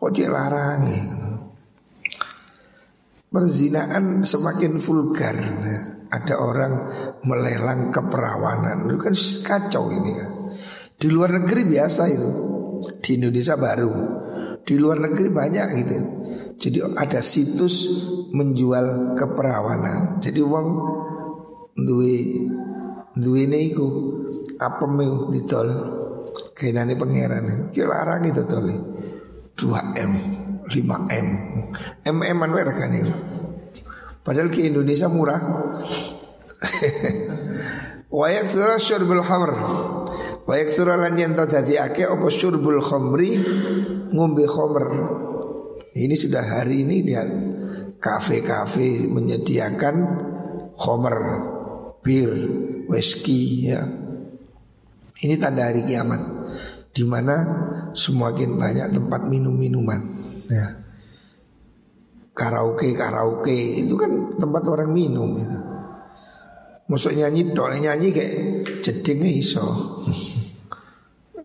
Ojo 0.01 0.25
larang 0.29 0.85
ya. 0.85 1.01
Perzinaan 3.31 4.21
semakin 4.21 4.77
vulgar 4.77 5.37
ada 6.11 6.35
orang 6.35 6.73
melelang 7.23 7.89
keperawanan 7.95 8.91
itu 8.91 8.99
kan 8.99 9.15
kacau 9.47 9.87
ini 9.87 10.11
kan. 10.19 10.30
Di 11.01 11.09
luar 11.09 11.33
negeri 11.33 11.65
biasa 11.65 12.01
itu, 12.13 12.29
di 13.01 13.17
Indonesia 13.17 13.57
baru. 13.57 13.89
Di 14.61 14.77
luar 14.77 15.01
negeri 15.01 15.33
banyak 15.33 15.67
gitu. 15.81 15.97
Jadi 16.61 16.77
ada 16.93 17.25
situs 17.25 17.89
menjual 18.29 19.17
keperawanan. 19.17 20.21
Jadi 20.21 20.45
uang 20.45 20.67
duwe 21.73 22.45
duwe 23.17 23.43
iku 23.49 23.87
apa 24.61 24.85
mau 24.85 25.33
ditol 25.33 25.67
kainane 26.53 26.93
pangeran. 26.93 27.73
Ki 27.73 27.81
larang 27.81 28.21
itu 28.29 28.45
tol. 28.45 28.69
2 29.57 30.05
m 30.05 30.13
5 30.69 30.85
m 31.09 31.27
m 32.05 32.17
m 32.21 32.39
an 32.45 32.51
kan 32.77 32.93
itu. 32.93 33.13
Padahal 34.21 34.53
ke 34.53 34.69
Indonesia 34.69 35.09
murah. 35.09 35.41
Wayak 38.13 38.53
surah 38.53 38.77
syurbul 38.77 39.25
hamr 39.25 39.51
Wayak 40.49 40.69
surah 40.73 40.97
lan 40.97 41.17
yang 41.17 41.37
tau 41.37 41.45
dadi 41.45 41.77
ake 41.77 42.05
Apa 42.05 42.27
syurbul 42.29 42.81
khamri 42.81 43.37
Ngombe 44.11 44.45
khamr 44.49 44.85
Ini 45.93 46.15
sudah 46.17 46.43
hari 46.43 46.85
ini 46.85 47.05
dia 47.05 47.23
Kafe-kafe 48.01 49.05
menyediakan 49.05 49.95
Khamr 50.77 51.17
Bir 52.01 52.31
Whisky 52.89 53.69
ya 53.69 53.85
Ini 55.21 55.37
tanda 55.37 55.69
hari 55.69 55.85
kiamat 55.85 56.41
di 56.91 57.07
mana 57.07 57.35
semakin 57.95 58.59
banyak 58.59 58.91
tempat 58.91 59.23
minum-minuman 59.31 60.01
ya 60.51 60.81
karaoke 62.41 62.97
karaoke 62.97 63.83
itu 63.83 63.93
kan 63.99 64.33
tempat 64.39 64.63
orang 64.65 64.89
minum 64.89 65.35
gitu. 65.37 65.59
Masuk 66.89 67.15
nyanyi 67.15 67.55
dong 67.55 67.71
nyanyi 67.77 68.11
kayak 68.11 68.33
jedingnya 68.83 69.31
iso. 69.31 69.63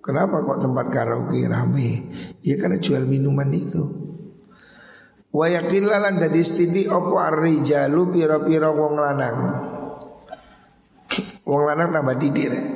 Kenapa 0.06 0.38
kok 0.38 0.62
tempat 0.62 0.86
karaoke 0.94 1.50
rame? 1.50 2.14
Ya 2.46 2.54
karena 2.54 2.78
jual 2.78 3.02
minuman 3.10 3.50
itu. 3.50 3.82
Wa 5.34 5.50
yaqillalan 5.50 6.22
dadi 6.22 6.46
stiti 6.46 6.86
opo 6.86 7.18
arrijalu 7.18 8.14
pira-pira 8.14 8.70
wong 8.70 8.94
lanang. 9.02 9.38
Wong 11.42 11.62
lanang 11.66 11.90
tambah 11.90 12.14
didik 12.22 12.46
rek. 12.54 12.66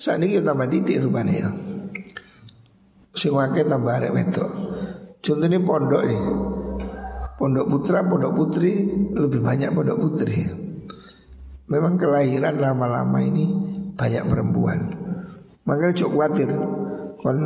Ini 0.00 0.40
tambah 0.40 0.68
didik 0.72 1.04
rupanya 1.04 1.34
ya. 1.36 1.48
Sing 3.12 3.36
tambah 3.36 3.92
arek 4.00 4.16
wedok. 4.16 4.50
Contohnya 5.20 5.60
pondok 5.60 6.02
nih. 6.08 6.22
Pondok 7.36 7.66
putra, 7.68 8.00
pondok 8.04 8.32
putri 8.36 8.88
lebih 9.12 9.44
banyak 9.44 9.68
pondok 9.72 10.00
putri. 10.00 10.48
Memang 11.68 12.00
kelahiran 12.00 12.56
lama-lama 12.56 13.20
ini 13.20 13.46
banyak 13.96 14.24
perempuan. 14.24 14.99
Makanya 15.70 15.94
cukup 15.94 16.18
khawatir 16.18 16.50
kon 17.22 17.38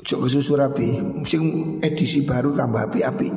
cukup 0.00 0.24
kesusu 0.24 0.56
rapi. 0.56 0.88
Musim 1.20 1.76
edisi 1.84 2.24
baru 2.24 2.56
tambah 2.56 2.88
api-api. 2.88 3.28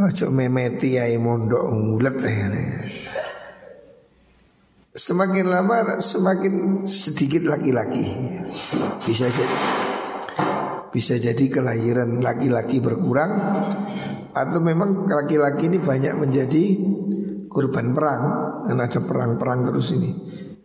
oh, 0.00 0.08
cok 0.08 0.32
memeti 0.32 0.96
ya 0.96 1.04
mondok 1.20 1.68
ngulet 1.68 2.16
ya. 2.24 2.48
Semakin 4.96 5.52
lama 5.52 6.00
semakin 6.00 6.88
sedikit 6.88 7.44
laki-laki 7.44 8.16
Bisa 9.04 9.28
jadi 9.28 9.56
Bisa 10.88 11.20
jadi 11.20 11.44
kelahiran 11.52 12.24
laki-laki 12.24 12.80
berkurang 12.80 13.36
atau 14.36 14.60
memang 14.60 15.08
laki-laki 15.08 15.72
ini 15.72 15.80
banyak 15.80 16.12
menjadi 16.16 16.64
korban 17.56 17.96
perang. 17.96 18.22
Dan 18.68 18.76
ada 18.84 19.00
perang-perang 19.00 19.72
terus 19.72 19.96
ini. 19.96 20.12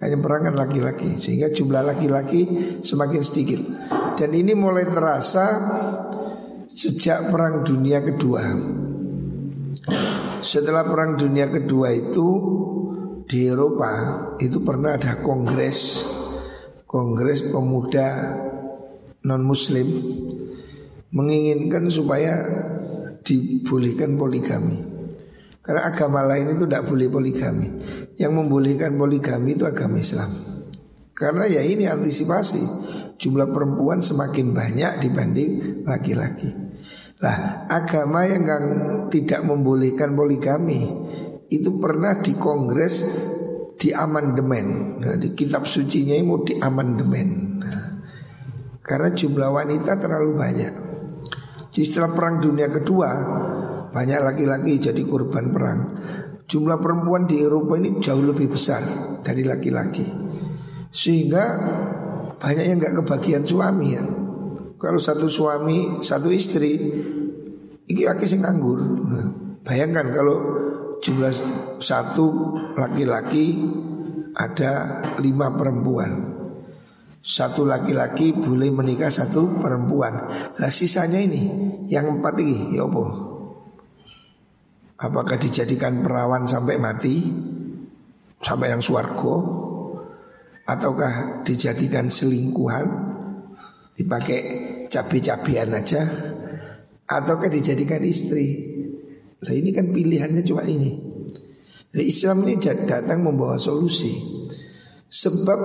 Hanya 0.03 0.19
perang 0.19 0.51
kan 0.51 0.55
laki-laki. 0.59 1.15
Sehingga 1.15 1.47
jumlah 1.55 1.87
laki-laki 1.87 2.41
semakin 2.83 3.21
sedikit. 3.23 3.63
Dan 4.19 4.35
ini 4.35 4.51
mulai 4.51 4.83
terasa 4.91 5.45
sejak 6.67 7.31
perang 7.31 7.63
dunia 7.63 8.03
kedua. 8.03 8.43
Setelah 10.43 10.83
perang 10.83 11.15
dunia 11.15 11.47
kedua 11.47 11.93
itu 11.95 12.27
di 13.29 13.47
Eropa 13.47 13.91
itu 14.43 14.59
pernah 14.59 14.99
ada 14.99 15.23
kongres. 15.23 16.03
Kongres 16.83 17.47
pemuda 17.47 18.35
non 19.23 19.45
muslim 19.45 19.87
menginginkan 21.13 21.87
supaya 21.87 22.41
dibolehkan 23.21 24.17
poligami. 24.17 24.90
Karena 25.71 25.87
agama 25.87 26.19
lain 26.27 26.51
itu 26.51 26.67
tidak 26.67 26.83
boleh 26.83 27.07
poligami. 27.07 27.67
Yang 28.19 28.31
membolehkan 28.35 28.91
poligami 28.99 29.55
itu 29.55 29.63
agama 29.63 30.03
Islam. 30.03 30.27
Karena 31.15 31.47
ya 31.47 31.63
ini 31.63 31.87
antisipasi 31.87 32.59
jumlah 33.15 33.47
perempuan 33.55 34.03
semakin 34.03 34.51
banyak 34.51 34.99
dibanding 34.99 35.79
laki-laki. 35.87 36.51
Lah 37.23 37.71
agama 37.71 38.27
yang 38.27 38.43
tidak 39.07 39.47
membolehkan 39.47 40.11
poligami 40.11 40.91
itu 41.47 41.79
pernah 41.79 42.19
di 42.19 42.35
kongres 42.35 43.07
di 43.79 43.95
amandemen. 43.95 44.99
Nah, 44.99 45.15
di 45.15 45.31
kitab 45.31 45.71
sucinya 45.71 46.19
mau 46.19 46.43
di 46.43 46.59
amandemen. 46.59 47.29
Nah, 47.63 48.03
karena 48.83 49.15
jumlah 49.15 49.55
wanita 49.55 49.95
terlalu 49.95 50.35
banyak. 50.35 50.73
Jadi 51.71 51.85
setelah 51.87 52.11
perang 52.11 52.43
dunia 52.43 52.67
kedua 52.67 53.09
banyak 53.91 54.19
laki-laki 54.23 54.79
jadi 54.79 55.03
korban 55.03 55.51
perang. 55.51 55.79
Jumlah 56.47 56.79
perempuan 56.79 57.27
di 57.27 57.39
Eropa 57.39 57.79
ini 57.79 57.99
jauh 57.99 58.23
lebih 58.23 58.51
besar 58.51 58.83
dari 59.23 59.43
laki-laki. 59.43 60.03
Sehingga 60.91 61.43
banyak 62.35 62.65
yang 62.67 62.79
nggak 62.79 63.03
kebagian 63.03 63.43
suami 63.47 63.87
ya. 63.95 64.03
Kalau 64.81 64.97
satu 64.97 65.29
suami, 65.29 66.01
satu 66.01 66.27
istri, 66.33 66.73
ini 67.87 68.01
akhirnya 68.03 68.27
sing 68.27 68.41
nganggur. 68.41 68.79
Nah, 68.81 69.27
bayangkan 69.61 70.09
kalau 70.09 70.37
jumlah 70.99 71.31
satu 71.77 72.57
laki-laki 72.75 73.61
ada 74.35 75.03
lima 75.21 75.53
perempuan. 75.53 76.33
Satu 77.21 77.69
laki-laki 77.69 78.33
boleh 78.33 78.73
menikah 78.73 79.13
satu 79.13 79.61
perempuan. 79.61 80.25
Lah 80.57 80.71
sisanya 80.73 81.21
ini 81.21 81.45
yang 81.85 82.17
empat 82.17 82.41
ini 82.41 82.73
ya? 82.73 82.89
Apakah 85.01 85.41
dijadikan 85.41 86.05
perawan 86.05 86.45
sampai 86.45 86.77
mati 86.77 87.25
sampai 88.37 88.69
yang 88.69 88.85
suargo 88.85 89.35
ataukah 90.69 91.41
dijadikan 91.41 92.05
selingkuhan 92.05 92.85
dipakai 93.97 94.39
cabai-cabian 94.93 95.73
aja 95.73 96.05
ataukah 97.09 97.49
dijadikan 97.49 98.05
istri? 98.05 98.69
Nah 99.41 99.53
ini 99.57 99.73
kan 99.73 99.89
pilihannya 99.89 100.45
cuma 100.45 100.69
ini. 100.69 100.93
Nah, 101.91 102.03
Islam 102.05 102.45
ini 102.45 102.61
datang 102.61 103.25
membawa 103.25 103.57
solusi. 103.57 104.15
Sebab 105.11 105.59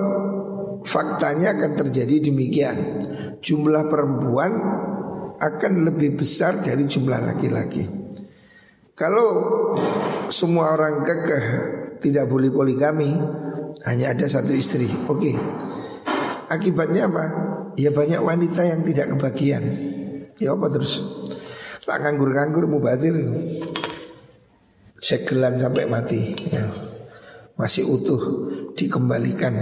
faktanya 0.83 1.55
akan 1.55 1.73
terjadi 1.85 2.33
demikian. 2.33 2.79
Jumlah 3.39 3.87
perempuan 3.87 4.53
akan 5.39 5.73
lebih 5.87 6.19
besar 6.19 6.59
dari 6.65 6.89
jumlah 6.89 7.21
laki-laki. 7.21 8.06
Kalau 8.97 9.29
semua 10.33 10.73
orang 10.73 11.05
kekeh 11.05 11.45
tidak 12.01 12.27
boleh 12.33 12.49
poligami, 12.49 13.13
hanya 13.85 14.17
ada 14.17 14.25
satu 14.25 14.57
istri. 14.57 14.89
Oke. 14.89 15.31
Okay. 15.31 15.37
Akibatnya 16.49 17.05
apa? 17.05 17.25
Ya 17.77 17.93
banyak 17.93 18.25
wanita 18.25 18.65
yang 18.65 18.81
tidak 18.81 19.13
kebagian. 19.13 19.65
Ya 20.41 20.57
apa 20.57 20.73
terus? 20.73 21.05
Tak 21.85 22.03
nganggur-nganggur 22.03 22.65
mubadir. 22.65 23.15
Segelan 24.97 25.61
sampai 25.61 25.85
mati. 25.85 26.33
Ya. 26.49 26.65
Masih 27.61 27.85
utuh 27.85 28.49
dikembalikan 28.73 29.55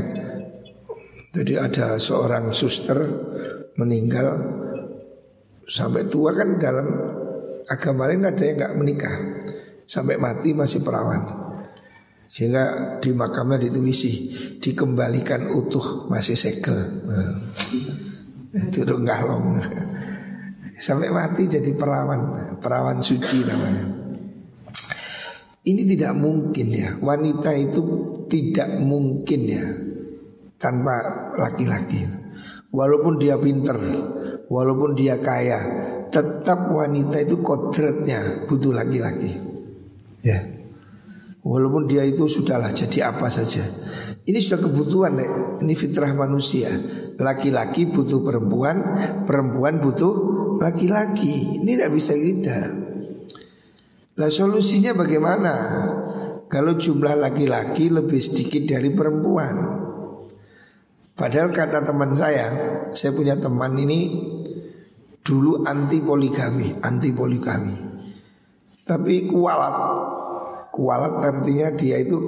jadi 1.35 1.67
ada 1.67 1.99
seorang 1.99 2.55
suster 2.55 2.95
meninggal 3.75 4.39
sampai 5.67 6.07
tua 6.07 6.31
kan 6.31 6.63
dalam 6.63 6.87
agama 7.69 8.09
lain 8.11 8.27
ada 8.27 8.43
yang 8.45 8.57
nggak 8.61 8.77
menikah. 8.77 9.17
Sampai 9.85 10.17
mati 10.17 10.57
masih 10.57 10.81
perawan. 10.81 11.45
Sehingga 12.35 12.99
di 12.99 13.15
makamnya 13.15 13.63
ditulisi 13.63 14.35
dikembalikan 14.59 15.55
utuh 15.55 16.11
masih 16.11 16.35
segel. 16.35 16.81
Nah, 17.07 17.39
itu 18.59 18.83
long. 18.83 19.63
Sampai 20.75 21.15
mati 21.15 21.47
jadi 21.47 21.71
perawan 21.79 22.55
perawan 22.59 22.99
suci 22.99 23.47
namanya. 23.47 23.87
Ini 25.65 25.83
tidak 25.97 26.13
mungkin 26.19 26.67
ya. 26.75 26.91
Wanita 26.99 27.55
itu 27.55 27.81
tidak 28.27 28.83
mungkin 28.83 29.41
ya 29.47 29.65
tanpa 30.59 30.97
laki-laki. 31.39 32.05
Walaupun 32.75 33.23
dia 33.23 33.39
pinter, 33.39 33.79
walaupun 34.51 34.99
dia 34.99 35.23
kaya, 35.23 35.61
tetap 36.15 36.71
wanita 36.71 37.19
itu 37.27 37.43
kodratnya 37.43 38.47
butuh 38.47 38.71
laki-laki. 38.71 39.35
Ya. 40.23 40.39
Walaupun 41.43 41.91
dia 41.91 42.07
itu 42.07 42.31
sudahlah 42.31 42.71
jadi 42.71 43.11
apa 43.11 43.27
saja. 43.29 43.67
Ini 44.25 44.39
sudah 44.41 44.65
kebutuhan, 44.65 45.13
nek. 45.21 45.33
ini 45.61 45.75
fitrah 45.77 46.15
manusia. 46.17 46.71
Laki-laki 47.21 47.91
butuh 47.91 48.25
perempuan, 48.25 48.81
perempuan 49.29 49.83
butuh 49.83 50.15
laki-laki. 50.57 51.61
Ini 51.61 51.77
tidak 51.77 51.93
bisa 51.93 52.17
tidak. 52.17 52.69
Lah 54.17 54.31
solusinya 54.33 54.97
bagaimana? 54.97 55.55
Kalau 56.49 56.79
jumlah 56.79 57.19
laki-laki 57.19 57.93
lebih 57.93 58.23
sedikit 58.23 58.65
dari 58.65 58.89
perempuan. 58.95 59.85
Padahal 61.13 61.53
kata 61.53 61.85
teman 61.85 62.17
saya, 62.17 62.47
saya 62.91 63.13
punya 63.13 63.37
teman 63.37 63.77
ini 63.77 64.01
dulu 65.25 65.65
anti 65.65 66.05
poligami, 66.05 66.77
anti 66.85 67.09
poligami. 67.11 67.77
Tapi 68.85 69.25
kualat, 69.33 69.77
kualat 70.69 71.15
artinya 71.25 71.73
dia 71.73 71.97
itu 72.05 72.21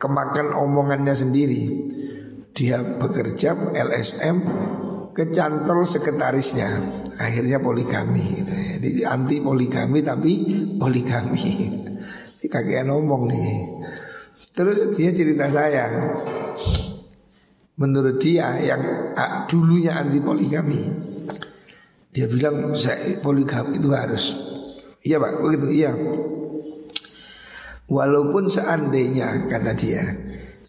kemakan 0.00 0.56
omongannya 0.56 1.12
sendiri. 1.12 1.92
Dia 2.56 2.80
bekerja 2.80 3.76
LSM 3.76 4.36
kecantol 5.12 5.84
sekretarisnya. 5.84 6.70
Akhirnya 7.20 7.60
poligami. 7.60 8.40
Jadi 8.80 9.04
anti 9.04 9.44
poligami 9.44 10.00
tapi 10.00 10.32
poligami. 10.80 11.44
Ini 12.40 12.46
kakek 12.48 12.88
ngomong 12.88 13.22
nih. 13.28 13.52
Terus 14.56 14.96
dia 14.96 15.12
cerita 15.12 15.52
saya. 15.52 15.84
Menurut 17.76 18.16
dia 18.16 18.56
yang 18.64 19.12
dulunya 19.50 19.92
anti 19.98 20.22
poligami. 20.24 21.13
Dia 22.14 22.30
bilang 22.30 22.78
saya 22.78 23.18
poligami 23.18 23.82
itu 23.82 23.90
harus. 23.90 24.38
Iya 25.02 25.18
pak, 25.18 25.42
begitu 25.42 25.82
iya. 25.82 25.90
Walaupun 27.90 28.46
seandainya 28.46 29.50
kata 29.50 29.74
dia 29.74 30.14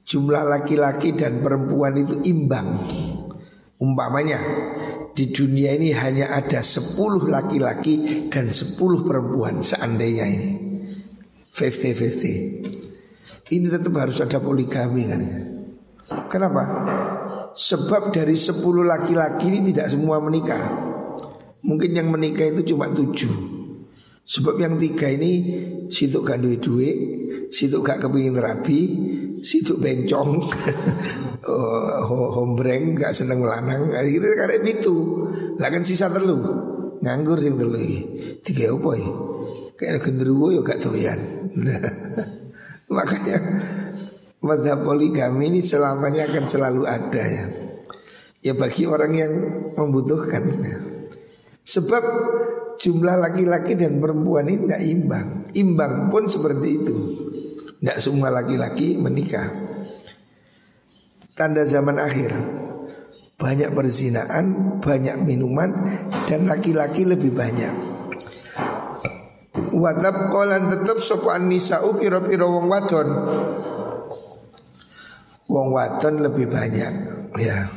jumlah 0.01 0.41
laki-laki 0.41 1.13
dan 1.13 1.45
perempuan 1.45 2.01
itu 2.01 2.17
imbang. 2.25 2.81
Umpamanya 3.77 4.41
di 5.13 5.29
dunia 5.29 5.77
ini 5.77 5.93
hanya 5.93 6.33
ada 6.33 6.65
10 6.65 6.97
laki-laki 7.29 8.25
dan 8.33 8.49
10 8.49 8.81
perempuan 9.05 9.61
seandainya 9.61 10.25
ini. 10.25 10.51
50-50. 11.53 13.53
Ini 13.53 13.65
tetap 13.69 13.93
harus 14.01 14.17
ada 14.17 14.41
poligami 14.41 15.03
kan. 15.05 15.21
Kenapa? 16.25 16.63
Sebab 17.53 18.09
dari 18.09 18.33
10 18.33 18.65
laki-laki 18.81 19.53
ini 19.53 19.69
tidak 19.69 19.93
semua 19.93 20.17
menikah. 20.17 20.94
Mungkin 21.65 21.97
yang 21.97 22.13
menikah 22.13 22.45
itu 22.53 22.73
cuma 22.75 22.93
7. 22.93 23.55
Sebab 24.25 24.57
yang 24.57 24.81
tiga 24.81 25.05
ini 25.09 25.33
situ 25.89 26.25
gak 26.25 26.41
duit 26.41 26.57
duit, 26.57 26.97
situ 27.53 27.77
gak 27.85 28.01
kepingin 28.01 28.37
rapi, 28.37 28.81
situ 29.45 29.77
bencong, 29.77 30.41
oh, 31.49 32.29
hombreng 32.33 32.97
gak 32.97 33.13
seneng 33.13 33.45
melanang, 33.45 33.93
gitu 34.09 34.25
karena 34.33 34.65
itu. 34.65 34.95
Lah 35.61 35.69
kan 35.69 35.85
sisa 35.85 36.09
telu, 36.09 36.41
nganggur 37.05 37.37
yang 37.37 37.53
telu 37.53 37.77
tiga 38.41 38.73
apa 38.73 38.91
ya? 38.97 39.11
Kayak 39.77 40.01
genderuwo 40.09 40.49
ya 40.49 40.61
gak 40.65 40.81
doyan. 40.81 41.19
Makanya 42.95 43.37
madhab 44.41 44.85
poligami 44.85 45.53
ini 45.53 45.61
selamanya 45.61 46.25
akan 46.29 46.45
selalu 46.49 46.81
ada 46.89 47.23
ya. 47.29 47.45
Ya 48.41 48.53
bagi 48.57 48.89
orang 48.89 49.13
yang 49.13 49.33
membutuhkan. 49.77 50.43
Sebab 51.65 52.03
jumlah 52.77 53.17
laki-laki 53.17 53.73
dan 53.73 53.97
perempuan 53.97 54.45
ini 54.45 54.69
tidak 54.69 54.81
imbang. 54.85 55.27
Imbang 55.57 55.93
pun 56.13 56.29
seperti 56.29 56.67
itu. 56.77 56.95
Tidak 57.81 57.97
semua 57.97 58.29
laki-laki 58.29 59.01
menikah. 59.01 59.49
Tanda 61.33 61.65
zaman 61.65 61.97
akhir. 61.97 62.31
Banyak 63.35 63.75
perzinaan, 63.75 64.79
banyak 64.79 65.27
minuman 65.27 65.99
dan 66.23 66.47
laki-laki 66.47 67.03
lebih 67.03 67.35
banyak. 67.35 67.73
Watab 69.75 70.31
kolan 70.31 70.71
tetap 70.71 71.03
sopan 71.03 71.51
nisa'u 71.51 71.99
piro-piro 71.99 72.47
wong 72.47 72.71
wadon. 72.71 73.09
Wong 75.51 75.67
wadon 75.75 76.15
lebih 76.23 76.47
banyak 76.47 76.93
ya. 77.35 77.67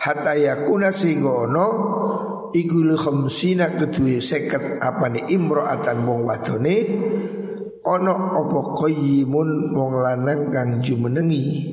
Hatta 0.00 0.32
yakuna 0.32 0.88
sehingga 0.96 1.44
ono 1.44 1.66
iku 2.56 2.96
khamsina 2.96 3.76
kedue 3.76 4.18
seket 4.18 4.80
apane 4.80 5.28
imro'atan 5.28 6.08
wong 6.08 6.24
wadone 6.24 6.76
ana 7.84 8.14
apa 8.36 8.58
qayyimun 8.80 9.76
wong 9.76 9.92
lanang 10.00 10.48
kang 10.48 10.80
jumenengi 10.80 11.68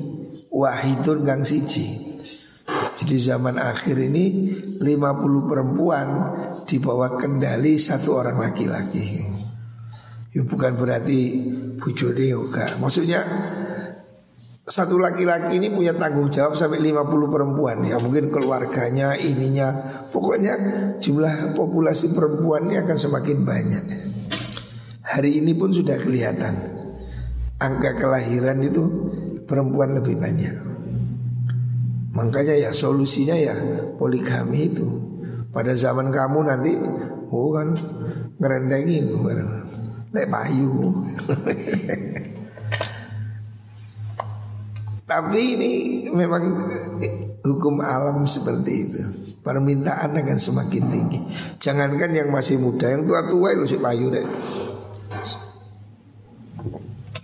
wahidun 0.52 1.24
kang 1.24 1.42
siji 1.42 2.08
jadi 2.98 3.16
zaman 3.34 3.56
akhir 3.62 3.94
ini 3.94 4.24
50 4.82 5.48
perempuan 5.48 6.08
di 6.66 6.82
bawah 6.82 7.14
kendali 7.14 7.78
satu 7.78 8.18
orang 8.18 8.42
laki-laki. 8.42 9.22
Ya 10.34 10.42
bukan 10.42 10.74
berarti 10.74 11.40
bujone 11.78 12.26
yoga. 12.26 12.66
Maksudnya 12.82 13.22
satu 14.68 15.00
laki-laki 15.00 15.56
ini 15.56 15.72
punya 15.72 15.96
tanggung 15.96 16.28
jawab 16.28 16.52
sampai 16.52 16.76
50 16.84 17.32
perempuan. 17.32 17.80
Ya 17.88 17.96
mungkin 17.96 18.28
keluarganya 18.28 19.16
ininya. 19.16 19.72
Pokoknya 20.12 20.54
jumlah 21.00 21.56
populasi 21.56 22.12
perempuan 22.12 22.68
ini 22.68 22.76
akan 22.76 22.96
semakin 23.00 23.38
banyak. 23.48 23.84
Hari 25.08 25.40
ini 25.40 25.56
pun 25.56 25.72
sudah 25.72 25.96
kelihatan. 25.96 26.54
Angka 27.58 27.96
kelahiran 27.96 28.60
itu 28.60 28.84
perempuan 29.48 29.96
lebih 29.96 30.20
banyak. 30.20 30.54
Makanya 32.12 32.68
ya 32.68 32.70
solusinya 32.70 33.34
ya 33.40 33.56
poligami 33.96 34.68
itu. 34.68 34.86
Pada 35.48 35.72
zaman 35.72 36.12
kamu 36.12 36.38
nanti 36.44 36.76
oh 37.32 37.56
kan 37.56 37.72
ngerentengi. 38.36 39.16
Nek 40.08 40.24
payu 40.32 40.72
Tapi 45.18 45.58
ini 45.58 45.72
memang 46.14 46.70
hukum 47.42 47.82
alam 47.82 48.22
seperti 48.22 48.72
itu. 48.86 49.02
Permintaan 49.42 50.14
akan 50.14 50.38
semakin 50.38 50.84
tinggi. 50.86 51.18
Jangankan 51.58 52.14
yang 52.14 52.30
masih 52.30 52.62
muda, 52.62 52.86
yang 52.86 53.02
tua-tua 53.02 53.58
itu 53.58 53.74
si 53.74 53.76
payu 53.82 54.14
deh. 54.14 54.22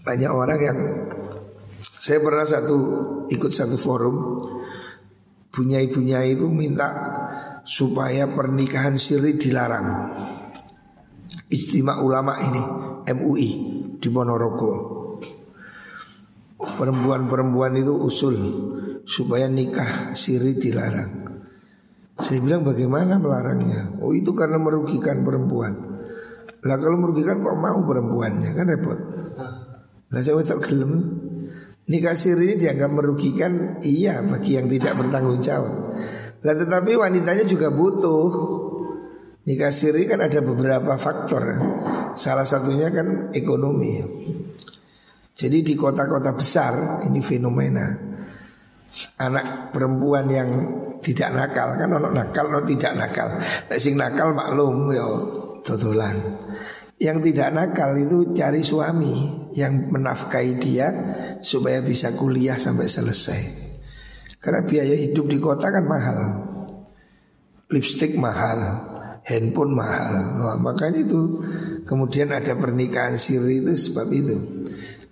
Banyak 0.03 0.33
orang 0.35 0.59
yang 0.59 0.79
saya 1.79 2.19
pernah 2.19 2.43
satu 2.43 2.77
ikut 3.31 3.53
satu 3.55 3.79
forum 3.79 4.17
Bunyai-bunyai 5.55 6.35
itu 6.35 6.51
minta 6.51 6.91
supaya 7.63 8.27
pernikahan 8.27 8.99
siri 8.99 9.39
dilarang 9.39 10.11
Istimewa 11.49 12.03
ulama 12.03 12.35
ini 12.43 12.63
MUI 13.07 13.51
di 14.03 14.09
Ponorogo 14.11 15.04
perempuan-perempuan 16.77 17.77
itu 17.79 17.93
usul 17.95 18.37
supaya 19.05 19.47
nikah 19.47 20.17
siri 20.17 20.57
dilarang. 20.57 21.25
Saya 22.15 22.39
bilang 22.39 22.63
bagaimana 22.63 23.19
melarangnya? 23.19 23.99
Oh 23.99 24.15
itu 24.15 24.31
karena 24.33 24.57
merugikan 24.57 25.27
perempuan. 25.27 25.75
Lah 26.65 26.77
kalau 26.81 26.97
merugikan 26.97 27.45
kok 27.45 27.59
mau 27.59 27.83
perempuannya 27.85 28.51
kan 28.57 28.67
repot. 28.71 28.99
Lah 30.09 30.21
saya 30.23 30.41
tak 30.47 30.65
gelem. 30.65 31.21
Nikah 31.85 32.17
siri 32.17 32.57
ini 32.57 32.65
dianggap 32.65 32.91
merugikan 32.97 33.85
iya 33.85 34.25
bagi 34.25 34.57
yang 34.57 34.73
tidak 34.73 34.97
bertanggung 34.97 35.45
jawab. 35.45 35.93
Lah 36.41 36.55
tetapi 36.57 36.97
wanitanya 36.97 37.45
juga 37.45 37.69
butuh. 37.69 38.31
Nikah 39.45 39.69
siri 39.69 40.09
kan 40.09 40.25
ada 40.25 40.41
beberapa 40.41 40.97
faktor. 40.97 41.45
Salah 42.17 42.49
satunya 42.49 42.89
kan 42.89 43.37
ekonomi. 43.37 44.01
Jadi 45.35 45.67
di 45.67 45.75
kota-kota 45.75 46.31
besar 46.31 47.03
ini 47.11 47.19
fenomena 47.19 48.15
anak 49.19 49.75
perempuan 49.75 50.31
yang 50.31 50.51
tidak 51.03 51.35
nakal 51.35 51.75
kan 51.75 51.91
ono 51.91 52.09
nakal 52.15 52.47
ono 52.47 52.63
tidak 52.63 52.95
nakal. 52.95 53.43
Nek 53.43 53.79
sing 53.83 53.99
nakal 53.99 54.31
maklum 54.31 54.95
yo 54.95 55.09
totolan. 55.67 56.15
Yang 56.95 57.35
tidak 57.35 57.51
nakal 57.51 57.99
itu 57.99 58.31
cari 58.31 58.63
suami 58.63 59.15
yang 59.59 59.91
menafkahi 59.91 60.53
dia 60.63 60.89
supaya 61.43 61.83
bisa 61.83 62.15
kuliah 62.15 62.55
sampai 62.55 62.87
selesai. 62.87 63.43
Karena 64.39 64.63
biaya 64.63 64.95
hidup 64.95 65.27
di 65.27 65.43
kota 65.43 65.75
kan 65.75 65.83
mahal. 65.83 66.19
Lipstick 67.75 68.15
mahal, 68.15 68.61
handphone 69.27 69.75
mahal. 69.75 70.15
Wah, 70.47 70.59
makanya 70.63 71.03
itu 71.03 71.43
kemudian 71.83 72.31
ada 72.31 72.55
pernikahan 72.55 73.19
siri 73.19 73.59
itu 73.59 73.75
sebab 73.75 74.09
itu 74.15 74.54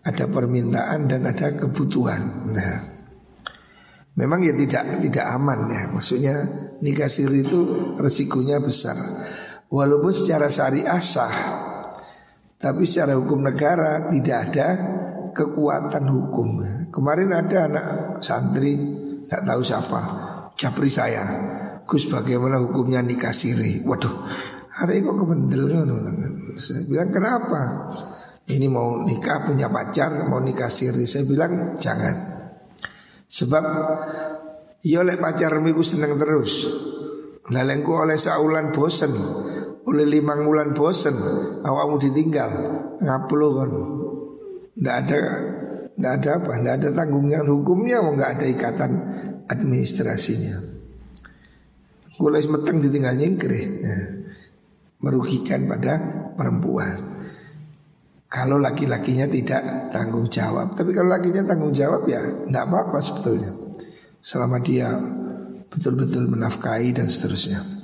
ada 0.02 0.24
permintaan 0.26 1.06
dan 1.06 1.22
ada 1.26 1.54
kebutuhan. 1.54 2.50
Nah, 2.50 2.74
memang 4.18 4.42
ya 4.42 4.54
tidak 4.54 5.02
tidak 5.02 5.26
aman 5.30 5.70
ya. 5.70 5.82
Maksudnya 5.94 6.34
nikah 6.82 7.10
siri 7.10 7.46
itu 7.46 7.60
resikonya 7.98 8.58
besar. 8.58 8.98
Walaupun 9.72 10.12
secara 10.12 10.52
syariah 10.52 11.00
sah, 11.00 11.36
Tapi 12.62 12.86
secara 12.86 13.18
hukum 13.18 13.42
negara 13.42 14.06
tidak 14.06 14.38
ada 14.52 14.68
kekuatan 15.34 16.06
hukum. 16.06 16.62
Kemarin 16.94 17.34
ada 17.34 17.66
anak 17.66 17.86
santri 18.22 18.78
tidak 19.26 19.42
tahu 19.48 19.60
siapa, 19.64 20.00
japri 20.60 20.92
saya. 20.92 21.24
Gus 21.88 22.06
bagaimana 22.06 22.62
hukumnya 22.62 23.02
nikah 23.02 23.34
siri? 23.34 23.82
Waduh, 23.82 24.14
hari 24.78 25.02
kok 25.02 25.18
kebendel 25.18 25.72
Saya 26.54 26.86
bilang 26.86 27.10
kenapa? 27.10 27.62
Ini 28.42 28.66
mau 28.66 28.98
nikah 29.06 29.46
punya 29.46 29.70
pacar, 29.70 30.26
mau 30.26 30.42
nikah 30.42 30.68
siri. 30.68 31.06
Saya 31.06 31.22
bilang 31.22 31.78
jangan. 31.78 32.16
Sebab 33.30 33.64
ya 34.82 35.00
oleh 35.02 35.16
pacar 35.16 35.56
miku 35.62 35.86
seneng 35.86 36.18
terus. 36.18 36.66
Lalengku 37.52 37.94
oleh 37.94 38.18
saulan 38.18 38.74
bosen 38.74 39.12
oleh 39.82 40.06
limang 40.06 40.46
bulan 40.46 40.70
bosen 40.72 41.14
awakmu 41.66 41.98
ditinggal 41.98 42.50
ngaplo 43.02 43.48
kan 43.58 43.70
ndak 44.78 44.96
ada 45.04 45.20
ndak 45.98 46.12
ada 46.22 46.30
apa 46.38 46.52
ndak 46.62 46.74
ada 46.80 46.88
tanggungan 46.94 47.44
hukumnya 47.50 47.98
mau 47.98 48.14
nggak 48.14 48.32
ada 48.38 48.46
ikatan 48.46 48.92
administrasinya 49.50 50.70
Kulai 52.12 52.44
semeteng 52.44 52.78
ditinggal 52.78 53.18
nyingkir 53.18 53.50
ya. 53.82 53.96
merugikan 55.02 55.66
pada 55.66 55.98
perempuan 56.38 57.11
kalau 58.32 58.56
laki-lakinya 58.56 59.28
tidak 59.28 59.92
tanggung 59.92 60.24
jawab 60.32 60.72
tapi 60.72 60.96
kalau 60.96 61.12
lakinya 61.12 61.44
tanggung 61.44 61.76
jawab 61.76 62.08
ya 62.08 62.24
ndak 62.48 62.64
apa-apa 62.64 62.96
sebetulnya 63.04 63.52
selama 64.24 64.56
dia 64.64 64.88
betul-betul 65.68 66.32
menafkahi 66.32 66.96
dan 66.96 67.12
seterusnya 67.12 67.82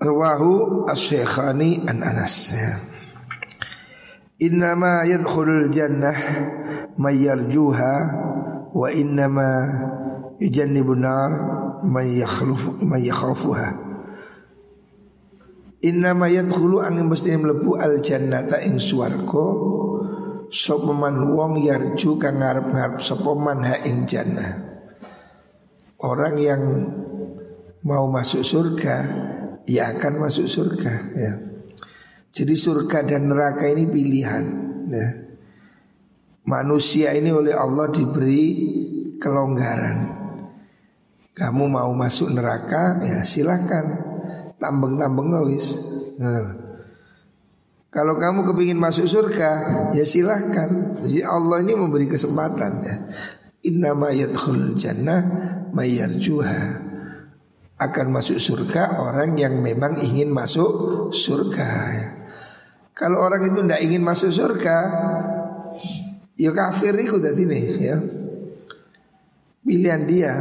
Rawahu 0.00 0.88
Asy-Syekhani 0.88 1.84
an 1.84 2.00
Anas 2.00 2.56
ya. 2.56 2.72
Innama 4.40 5.04
yadkhulul 5.04 5.68
jannah 5.68 6.16
may 6.96 7.20
yarjuha 7.20 7.92
wa 8.72 8.88
innama 8.88 9.68
yujannibun 10.40 11.04
nar 11.04 11.30
may 11.84 12.16
yakhlufu 12.16 12.80
may 12.80 13.04
yakhafuha. 13.12 13.89
Innama 15.80 16.28
yadkhulu 16.28 16.84
angin 16.84 17.08
mesti 17.08 17.32
mlebu 17.40 17.80
al 17.80 18.04
jannata 18.04 18.60
ing 18.60 18.76
swarga 18.76 19.48
sapa 20.52 20.92
man 20.92 21.32
wong 21.32 21.64
yarju 21.64 22.20
kang 22.20 22.36
ngarep-ngarep 22.42 23.00
ha 23.00 23.74
ing 23.88 24.04
jannah. 24.04 24.52
Orang 26.04 26.36
yang 26.36 26.62
mau 27.80 28.04
masuk 28.12 28.44
surga 28.44 28.96
ya 29.64 29.96
akan 29.96 30.20
masuk 30.20 30.52
surga 30.52 30.94
ya. 31.16 31.32
Jadi 32.30 32.54
surga 32.54 33.08
dan 33.08 33.32
neraka 33.32 33.64
ini 33.64 33.88
pilihan 33.88 34.44
ya. 34.92 35.08
Manusia 36.44 37.16
ini 37.16 37.32
oleh 37.32 37.52
Allah 37.52 37.88
diberi 37.92 38.44
kelonggaran 39.20 40.18
Kamu 41.36 41.68
mau 41.68 41.92
masuk 41.92 42.32
neraka 42.32 43.00
ya 43.04 43.22
silahkan 43.22 44.09
Tambeng-tambeng 44.60 45.32
wis 45.48 45.80
nah. 46.20 46.68
Kalau 47.90 48.14
kamu 48.20 48.46
kepingin 48.46 48.78
masuk 48.78 49.10
surga 49.10 49.50
ya 49.96 50.04
silahkan 50.06 51.02
Jadi 51.02 51.26
Allah 51.26 51.64
ini 51.64 51.74
memberi 51.74 52.06
kesempatan 52.06 52.72
ya 52.84 52.96
Innama 53.66 54.14
yadkhul 54.14 54.76
jannah 54.78 55.20
mayarjuha 55.74 56.90
akan 57.80 58.06
masuk 58.12 58.36
surga 58.36 59.00
orang 59.00 59.40
yang 59.40 59.64
memang 59.64 59.96
ingin 60.04 60.28
masuk 60.28 61.08
surga. 61.16 61.72
Kalau 62.92 63.24
orang 63.24 63.48
itu 63.48 63.64
tidak 63.64 63.80
ingin 63.80 64.04
masuk 64.04 64.28
surga, 64.28 64.76
ya 66.36 66.52
kafir 66.52 66.92
tadi 67.00 67.48
nih 67.48 67.64
ya. 67.80 67.96
Pilihan 69.64 70.02
dia. 70.04 70.34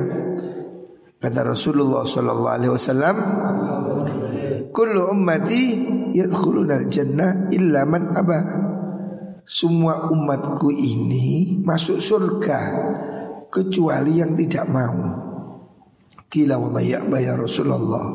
Kata 1.20 1.44
Rasulullah 1.44 2.04
Sallallahu 2.04 2.56
Alaihi 2.60 2.72
Wasallam, 2.76 3.16
"Kullu 4.80 5.12
ummati 5.12 5.64
yadkhuluna 6.16 6.80
al-jannah 6.80 7.52
illa 7.52 7.84
man 7.84 8.16
aba." 8.16 8.40
Semua 9.44 10.08
umatku 10.08 10.72
ini 10.72 11.60
masuk 11.66 12.00
surga 12.00 12.62
kecuali 13.52 14.24
yang 14.24 14.40
tidak 14.40 14.64
mau. 14.72 15.28
Kila 16.30 16.62
wa 16.62 16.70
mayak 16.70 17.10
ya 17.10 17.34
Rasulullah 17.34 18.06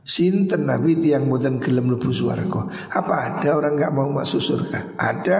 Sinten 0.00 0.64
Nabi 0.64 0.96
tiang 0.96 1.28
mudan 1.28 1.60
gelem 1.60 1.92
lebu 1.92 2.08
suarga 2.08 2.72
Apa 2.88 3.36
ada 3.36 3.60
orang 3.60 3.76
nggak 3.76 3.92
mau 3.92 4.08
masuk 4.08 4.40
surga? 4.40 4.96
Ada 4.96 5.38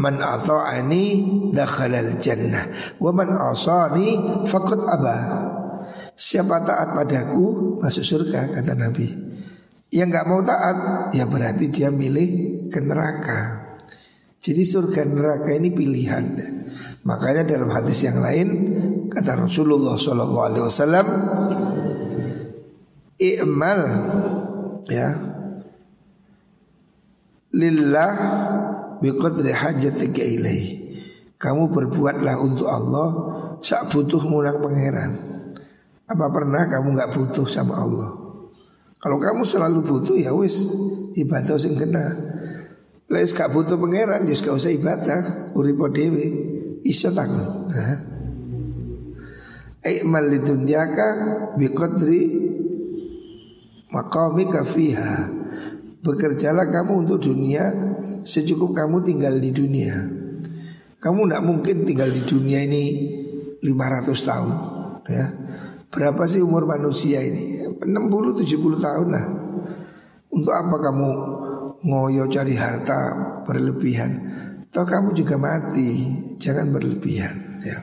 Man 0.00 0.16
ata'ani 0.16 1.04
dakhalal 1.52 2.16
jannah 2.16 2.96
Wa 2.96 3.12
man 3.12 3.28
asani 3.36 4.40
fakut 4.48 4.80
abah 4.80 5.20
Siapa 6.16 6.64
taat 6.64 6.96
padaku 6.96 7.76
masuk 7.84 8.04
surga 8.04 8.48
kata 8.56 8.72
Nabi 8.72 9.27
Yang 9.88 10.08
nggak 10.12 10.26
mau 10.28 10.40
taat 10.44 10.76
ya 11.16 11.24
berarti 11.24 11.72
dia 11.72 11.88
milih 11.88 12.28
ke 12.68 12.80
neraka 12.84 13.40
Jadi 14.36 14.62
surga 14.62 15.08
neraka 15.08 15.48
ini 15.56 15.72
pilihan 15.72 16.24
Makanya 17.08 17.48
dalam 17.48 17.72
hadis 17.72 18.04
yang 18.04 18.20
lain 18.20 18.48
kata 19.08 19.48
Rasulullah 19.48 19.96
Shallallahu 19.96 20.44
Alaihi 20.44 20.64
"Imal 23.18 23.82
ya 24.92 25.16
lillah 27.56 28.12
biqadri 29.00 29.56
hajatika 29.56 30.20
ilaih." 30.20 30.66
Kamu 31.40 31.70
berbuatlah 31.70 32.34
untuk 32.44 32.68
Allah 32.68 33.08
sak 33.64 33.94
butuh 33.94 34.20
munang 34.26 34.60
pangeran. 34.60 35.12
Apa 36.04 36.26
pernah 36.28 36.66
kamu 36.66 36.98
nggak 36.98 37.12
butuh 37.14 37.46
sama 37.48 37.78
Allah? 37.78 38.27
Kalau 38.98 39.22
kamu 39.22 39.46
selalu 39.46 39.78
butuh 39.86 40.18
ya 40.18 40.34
wis 40.34 40.58
ibadah 41.14 41.54
sing 41.54 41.78
kena. 41.78 42.06
Lais 43.08 43.32
gak 43.32 43.54
butuh 43.54 43.80
pangeran, 43.80 44.28
ya 44.28 44.36
gak 44.36 44.52
usah 44.52 44.68
ibadah, 44.74 45.54
uripo 45.56 45.88
dewi 45.88 46.26
iso 46.84 47.08
takon. 47.14 47.72
Nah. 47.72 47.98
Ikmal 49.80 50.28
lidunyaka 50.28 51.08
biqadri 51.56 52.22
maqamika 53.88 54.66
fiha. 54.66 55.30
Bekerjalah 55.98 56.68
kamu 56.68 57.08
untuk 57.08 57.18
dunia 57.32 57.72
secukup 58.22 58.76
kamu 58.76 59.02
tinggal 59.06 59.40
di 59.40 59.50
dunia. 59.56 59.96
Kamu 60.98 61.26
tidak 61.26 61.42
mungkin 61.46 61.86
tinggal 61.86 62.10
di 62.10 62.22
dunia 62.26 62.60
ini 62.66 62.84
500 63.62 64.28
tahun 64.28 64.54
ya. 65.08 65.26
Berapa 65.88 66.28
sih 66.28 66.44
umur 66.44 66.68
manusia 66.68 67.24
ini? 67.24 67.64
60 67.80 68.44
70 68.44 68.84
tahun 68.84 69.08
lah. 69.08 69.26
Untuk 70.28 70.52
apa 70.52 70.76
kamu 70.76 71.10
ngoyo 71.84 72.28
cari 72.28 72.54
harta 72.54 73.00
berlebihan? 73.48 74.12
Toh 74.68 74.84
kamu 74.84 75.16
juga 75.16 75.40
mati, 75.40 76.04
jangan 76.36 76.68
berlebihan 76.68 77.64
ya. 77.64 77.80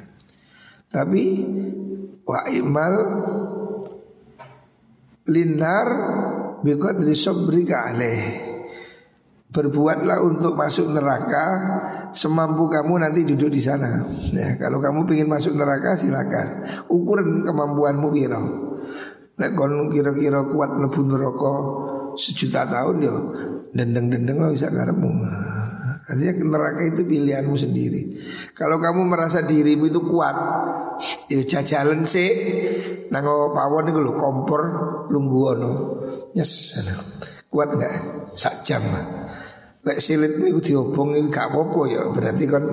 Tapi 0.94 1.24
wa 2.22 2.40
imal 2.54 2.94
linar 5.26 5.88
biqadri 6.62 7.18
sabrika 7.18 7.90
alaih. 7.90 8.55
Berbuatlah 9.56 10.20
untuk 10.20 10.60
masuk 10.60 10.92
neraka 10.92 11.46
semampu 12.12 12.68
kamu 12.68 13.08
nanti 13.08 13.24
duduk 13.24 13.48
di 13.48 13.64
sana. 13.64 14.04
Ya, 14.36 14.60
kalau 14.60 14.84
kamu 14.84 15.08
ingin 15.16 15.32
masuk 15.32 15.56
neraka 15.56 15.96
silakan. 15.96 16.84
Ukuran 16.92 17.48
kemampuanmu 17.48 18.12
biro. 18.12 18.44
Nek 19.40 19.52
kon 19.56 19.88
kira-kira 19.88 20.44
kuat 20.52 20.76
mlebu 20.76 21.02
neraka 21.08 21.54
sejuta 22.20 22.68
tahun 22.68 22.98
yo 23.00 23.16
dendeng-dendeng 23.72 24.44
bisa 24.52 24.68
karepmu. 24.72 25.12
Artinya 26.06 26.34
neraka 26.46 26.82
itu 26.86 27.02
pilihanmu 27.02 27.56
sendiri. 27.58 28.02
Kalau 28.54 28.78
kamu 28.78 29.10
merasa 29.10 29.42
dirimu 29.42 29.90
itu 29.90 30.06
kuat, 30.06 30.38
ya 31.32 31.42
jajalan 31.42 32.06
sih. 32.06 32.30
Nango 33.10 33.56
pawon 33.56 33.90
itu 33.90 34.00
lo 34.04 34.14
kompor 34.14 34.62
lungguono. 35.10 36.04
Yes, 36.38 36.78
kuat 37.50 37.74
nggak? 37.74 37.94
Sak 38.38 38.62
jam. 38.62 38.86
Lek 39.86 40.02
silitmu 40.02 40.50
itu 40.50 40.74
diobong 40.74 41.14
itu 41.14 41.30
gak 41.30 41.54
apa-apa 41.54 41.82
ya. 41.86 42.02
Berarti 42.10 42.44
kan 42.50 42.64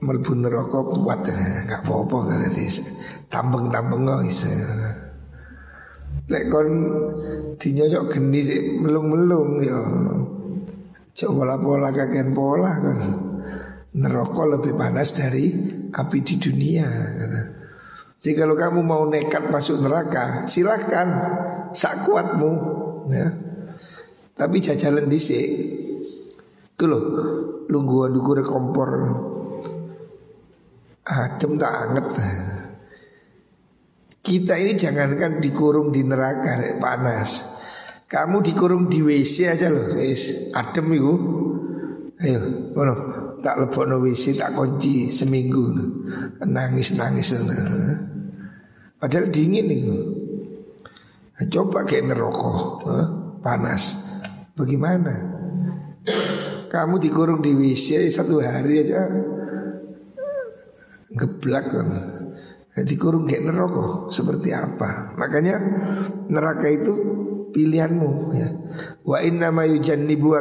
melbu 0.00 0.32
neraka 0.40 0.80
kuat 0.80 1.28
gak 1.68 1.84
apa-apa 1.84 2.16
berarti. 2.32 2.64
Tambeng-tambeng 3.28 4.08
kok 4.08 4.20
bisa. 4.24 4.48
Lek 6.28 6.44
kon 6.48 6.68
dinyocok 7.60 8.04
geni 8.16 8.40
sih 8.40 8.80
melung-melung 8.80 9.60
ya. 9.60 9.78
Coba 11.18 11.58
pola 11.58 11.90
kakek 11.90 12.30
pola 12.30 12.78
kan 12.78 12.98
Neraka 13.98 14.42
lebih 14.46 14.78
panas 14.78 15.18
dari 15.18 15.50
api 15.90 16.18
di 16.22 16.38
dunia 16.38 16.86
kata. 16.86 17.42
Jadi 18.22 18.34
kalau 18.38 18.54
kamu 18.54 18.80
mau 18.82 19.02
nekat 19.06 19.50
masuk 19.50 19.82
neraka 19.82 20.46
Silahkan 20.46 21.08
Sak 21.74 22.06
kuatmu 22.06 22.52
ya. 23.10 23.28
Tapi 24.38 24.56
jajalan 24.62 25.10
dhisik. 25.10 25.87
Itu 26.78 26.86
loh, 26.86 27.02
lungguan 27.66 28.14
dukur 28.14 28.38
kompor. 28.46 28.86
Adem 31.10 31.58
tak 31.58 31.74
anget. 31.74 32.06
Kita 34.22 34.54
ini 34.54 34.78
jangankan 34.78 35.42
dikurung 35.42 35.90
di 35.90 36.06
neraka 36.06 36.78
panas. 36.78 37.58
Kamu 38.06 38.46
dikurung 38.46 38.86
di 38.86 39.02
WC 39.02 39.58
aja 39.58 39.74
loh, 39.74 39.90
wis 39.98 40.54
adem 40.54 40.86
itu. 40.94 41.14
Ayo, 42.22 42.70
mana? 42.78 42.94
Tak 43.42 43.58
lebokno 43.58 43.98
WC 43.98 44.38
tak 44.38 44.54
kunci 44.54 45.10
seminggu. 45.10 45.74
Nangis 46.46 46.94
nangis. 46.94 47.34
Padahal 49.02 49.34
dingin. 49.34 49.66
Nah, 51.34 51.46
coba 51.50 51.82
kayak 51.82 52.14
neroko, 52.14 52.78
panas. 53.42 53.98
Bagaimana? 54.54 55.37
Kamu 56.68 57.00
dikurung 57.00 57.40
di 57.40 57.56
WC 57.56 58.12
satu 58.12 58.44
hari 58.44 58.84
aja 58.84 59.08
geblak 61.16 61.72
kan. 61.72 61.88
Nah, 62.78 62.84
dikurung 62.84 63.24
kayak 63.24 63.48
neraka 63.48 64.12
seperti 64.12 64.52
apa? 64.52 65.16
Makanya 65.16 65.56
neraka 66.28 66.68
itu 66.68 66.92
pilihanmu 67.50 68.10
ya. 68.36 68.48
Wa 69.02 69.18
inna 69.24 69.48
ma 69.48 69.64
yujannibu 69.64 70.36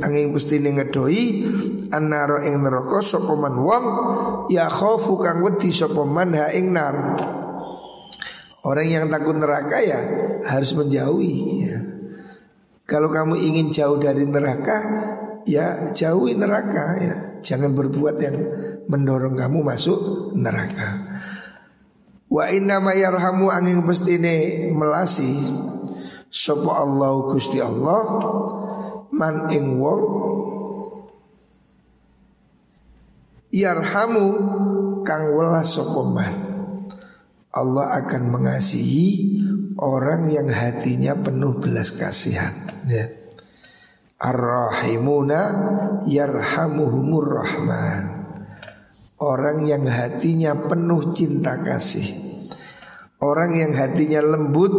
angin 0.00 0.32
pestine 0.32 0.72
ngedoi 0.72 1.22
annaro 1.90 2.40
ing 2.46 2.62
neraka 2.62 3.02
sapa 3.02 3.34
man 3.34 3.58
wong 3.60 3.84
ya 4.48 4.70
khofu 4.70 5.18
kang 5.20 5.42
wedi 5.42 5.74
sapa 5.74 6.06
man 6.06 6.32
ha 6.38 6.48
ing 6.54 6.72
nar. 6.72 6.96
Orang 8.62 8.86
yang 8.86 9.10
takut 9.10 9.34
neraka 9.34 9.82
ya 9.82 10.00
harus 10.46 10.72
menjauhi 10.78 11.36
ya. 11.66 11.78
Kalau 12.86 13.10
kamu 13.10 13.34
ingin 13.34 13.74
jauh 13.74 13.98
dari 13.98 14.22
neraka 14.22 14.76
ya 15.48 15.90
jauhi 15.90 16.34
neraka 16.36 16.86
ya. 16.98 17.14
Jangan 17.42 17.74
berbuat 17.74 18.16
yang 18.22 18.36
mendorong 18.86 19.34
kamu 19.34 19.62
masuk 19.66 20.32
neraka. 20.38 21.20
Wa 22.32 22.48
inna 22.48 22.80
ma 22.80 22.96
yarhamu 22.96 23.52
angin 23.52 23.84
pestine 23.84 24.70
melasi 24.72 25.36
sapa 26.32 26.80
Allah 26.80 27.12
Gusti 27.28 27.60
Allah 27.60 28.02
man 29.12 29.52
ing 29.52 29.76
wong 29.76 30.02
yarhamu 33.52 34.24
kang 35.04 35.36
welas 35.36 35.76
sapa 35.76 36.02
man 36.08 36.34
Allah 37.52 38.00
akan 38.00 38.32
mengasihi 38.32 39.36
orang 39.76 40.24
yang 40.32 40.48
hatinya 40.48 41.20
penuh 41.20 41.60
belas 41.60 41.92
kasihan. 41.92 42.56
Ya. 42.88 43.21
Ar-Rahimuna 44.22 45.42
yarhamuhumur 46.06 47.26
Rahman. 47.42 48.02
Orang 49.18 49.66
yang 49.66 49.82
hatinya 49.90 50.54
penuh 50.70 51.10
cinta 51.10 51.58
kasih. 51.58 52.06
Orang 53.18 53.58
yang 53.58 53.74
hatinya 53.74 54.22
lembut, 54.22 54.74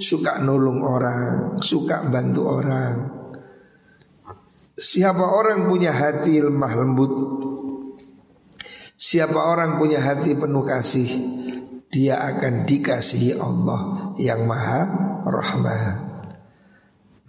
suka 0.00 0.40
nolong 0.40 0.80
orang, 0.80 1.60
suka 1.60 2.08
bantu 2.08 2.42
orang. 2.48 2.94
Siapa 4.78 5.24
orang 5.28 5.68
punya 5.68 5.92
hati 5.92 6.40
lemah 6.40 6.72
lembut, 6.72 7.12
siapa 8.94 9.36
orang 9.36 9.76
punya 9.76 9.98
hati 10.00 10.38
penuh 10.38 10.62
kasih, 10.62 11.08
dia 11.90 12.20
akan 12.20 12.62
dikasihi 12.62 13.36
Allah 13.42 14.12
yang 14.22 14.46
maha 14.46 14.80
rahman. 15.26 16.07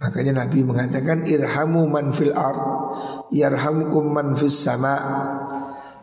Makanya 0.00 0.44
Nabi 0.44 0.64
mengatakan 0.64 1.28
irhamu 1.28 1.84
man 1.84 2.10
fil 2.16 2.32
ard 2.32 2.60
yarhamkum 3.30 4.08
man 4.08 4.32
fis 4.32 4.56
sama. 4.56 4.96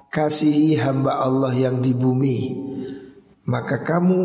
Kasihi 0.08 0.80
hamba 0.80 1.20
Allah 1.20 1.52
yang 1.52 1.84
di 1.84 1.92
bumi 1.92 2.38
maka 3.48 3.84
kamu 3.84 4.20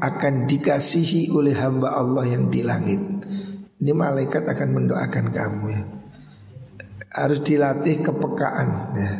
akan 0.00 0.34
dikasihi 0.48 1.32
oleh 1.32 1.56
hamba 1.56 1.92
Allah 1.92 2.24
yang 2.28 2.48
di 2.48 2.60
langit. 2.64 3.00
Ini 3.80 3.92
malaikat 3.92 4.48
akan 4.48 4.68
mendoakan 4.76 5.26
kamu 5.28 5.64
ya. 5.72 5.82
Harus 7.12 7.40
dilatih 7.44 8.00
kepekaan 8.00 8.68
ya. 8.96 9.12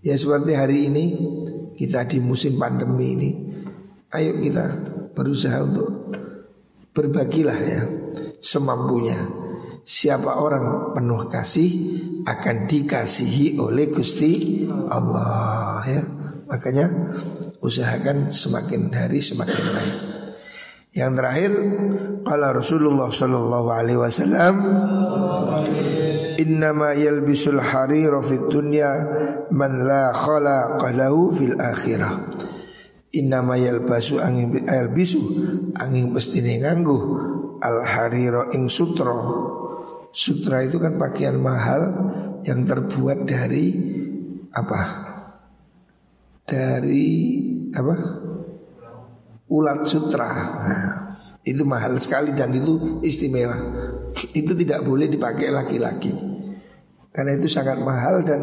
Ya 0.00 0.14
seperti 0.16 0.52
hari 0.56 0.78
ini 0.90 1.04
kita 1.76 2.08
di 2.08 2.18
musim 2.24 2.56
pandemi 2.56 3.06
ini 3.14 3.30
Ayo 4.10 4.34
kita 4.42 4.66
berusaha 5.14 5.62
untuk 5.62 6.10
berbagilah 6.90 7.58
ya 7.62 7.86
semampunya. 8.40 9.16
Siapa 9.80 10.40
orang 10.40 10.96
penuh 10.96 11.28
kasih 11.28 11.70
akan 12.24 12.68
dikasihi 12.68 13.60
oleh 13.60 13.88
Gusti 13.92 14.64
Allah 14.68 15.84
ya. 15.88 16.02
Makanya 16.50 16.86
usahakan 17.62 18.34
semakin 18.34 18.90
hari 18.90 19.22
semakin 19.22 19.64
baik. 19.70 19.96
Yang 20.90 21.12
terakhir 21.22 21.52
kala 22.26 22.48
Rasulullah 22.50 23.08
sallallahu 23.14 23.68
alaihi 23.70 24.00
wasallam 24.00 24.54
Innama 26.40 26.96
yalbisul 26.96 27.60
harira 27.60 28.24
fid 28.24 28.48
dunya 28.48 28.88
man 29.52 29.84
la 29.84 30.08
khalaqa 30.08 30.88
lahu 30.96 31.28
fil 31.28 31.52
akhirah. 31.60 32.16
Innama 33.12 33.60
yalbasu 33.60 34.24
angin 34.24 34.48
bisu 34.96 35.20
angin 35.76 36.08
pestine 36.16 36.64
nganggu 36.64 37.29
al 37.60 37.84
hariro 37.84 38.48
ing 38.56 38.66
sutra. 38.66 39.14
Sutra 40.10 40.66
itu 40.66 40.82
kan 40.82 40.98
pakaian 40.98 41.38
mahal 41.38 41.82
yang 42.42 42.66
terbuat 42.66 43.28
dari 43.28 43.66
apa? 44.50 44.80
Dari 46.42 47.08
apa? 47.70 47.96
Ulat 49.50 49.86
sutra. 49.86 50.30
Nah, 50.66 50.90
itu 51.46 51.62
mahal 51.62 51.96
sekali 52.02 52.34
dan 52.34 52.50
itu 52.50 53.00
istimewa. 53.06 53.56
Itu 54.34 54.52
tidak 54.58 54.82
boleh 54.82 55.06
dipakai 55.06 55.48
laki-laki. 55.54 56.12
Karena 57.10 57.38
itu 57.38 57.46
sangat 57.50 57.82
mahal 57.82 58.22
dan 58.22 58.40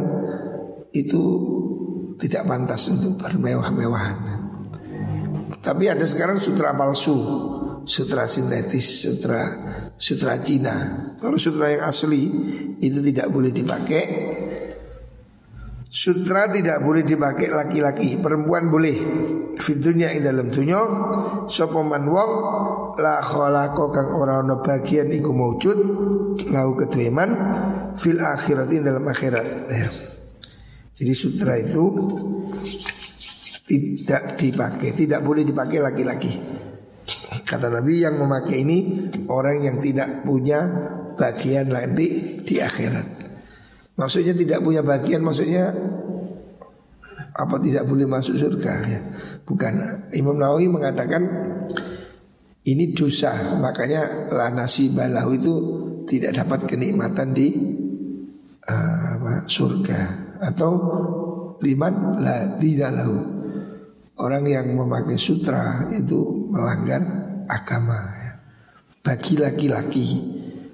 itu 0.92 1.22
tidak 2.20 2.44
pantas 2.48 2.90
untuk 2.92 3.16
bermewah-mewahan. 3.20 4.18
Tapi 5.62 5.84
ada 5.92 6.04
sekarang 6.08 6.40
sutra 6.40 6.72
palsu, 6.76 7.16
sutra 7.88 8.28
sintetis, 8.28 9.08
sutra 9.08 9.42
sutra 9.96 10.36
Cina. 10.44 10.76
Kalau 11.18 11.40
sutra 11.40 11.72
yang 11.72 11.88
asli 11.88 12.28
itu 12.84 13.00
tidak 13.00 13.32
boleh 13.32 13.56
dipakai. 13.56 14.04
Sutra 15.88 16.52
tidak 16.52 16.84
boleh 16.84 17.02
dipakai 17.08 17.48
laki-laki, 17.48 18.20
perempuan 18.20 18.68
boleh. 18.68 18.98
Fitunya 19.58 20.14
di 20.14 20.22
dalam 20.22 20.54
dunia 20.54 20.78
sopoman 21.50 22.06
wong 22.06 22.32
la 23.02 23.24
khalaqo 23.24 23.90
kang 23.90 24.14
ora 24.14 24.46
ana 24.46 24.62
bagian 24.62 25.10
iku 25.10 25.34
maujud 25.34 25.80
lau 26.54 26.78
kedueman 26.78 27.32
fil 27.98 28.22
akhirat 28.22 28.70
dalam 28.70 29.02
akhirat. 29.10 29.48
Ya. 29.72 29.90
Jadi 31.02 31.14
sutra 31.18 31.58
itu 31.58 31.86
tidak 33.66 34.38
dipakai, 34.38 34.94
tidak 34.94 35.26
boleh 35.26 35.42
dipakai 35.42 35.82
laki-laki. 35.82 36.57
Kata 37.48 37.72
Nabi 37.72 38.04
yang 38.04 38.20
memakai 38.20 38.68
ini 38.68 39.08
orang 39.32 39.64
yang 39.64 39.78
tidak 39.80 40.28
punya 40.28 40.60
bagian 41.16 41.72
nanti 41.72 42.40
di 42.44 42.56
akhirat. 42.60 43.08
Maksudnya 43.98 44.36
tidak 44.36 44.60
punya 44.62 44.84
bagian 44.84 45.24
maksudnya 45.24 45.72
apa 47.38 47.56
tidak 47.64 47.88
boleh 47.88 48.06
masuk 48.06 48.36
surga? 48.36 48.74
Ya. 48.86 49.02
Bukan. 49.48 49.74
Imam 50.14 50.36
Nawawi 50.36 50.68
mengatakan 50.68 51.24
ini 52.68 52.92
dosa. 52.92 53.56
Makanya 53.58 54.28
la 54.36 54.52
nasi 54.52 54.92
balahu 54.92 55.32
itu 55.34 55.54
tidak 56.06 56.44
dapat 56.44 56.68
kenikmatan 56.68 57.32
di 57.32 57.48
uh, 58.68 59.04
apa, 59.18 59.34
surga. 59.48 60.00
Atau 60.44 60.70
liman 61.64 62.22
la 62.22 62.60
tidak 62.62 62.92
lahu 62.94 63.38
Orang 64.18 64.50
yang 64.50 64.74
memakai 64.74 65.14
sutra 65.14 65.86
itu 65.94 66.37
melanggar 66.58 67.02
agama 67.46 68.00
ya. 68.18 68.34
Bagi 69.06 69.40
laki-laki 69.40 70.08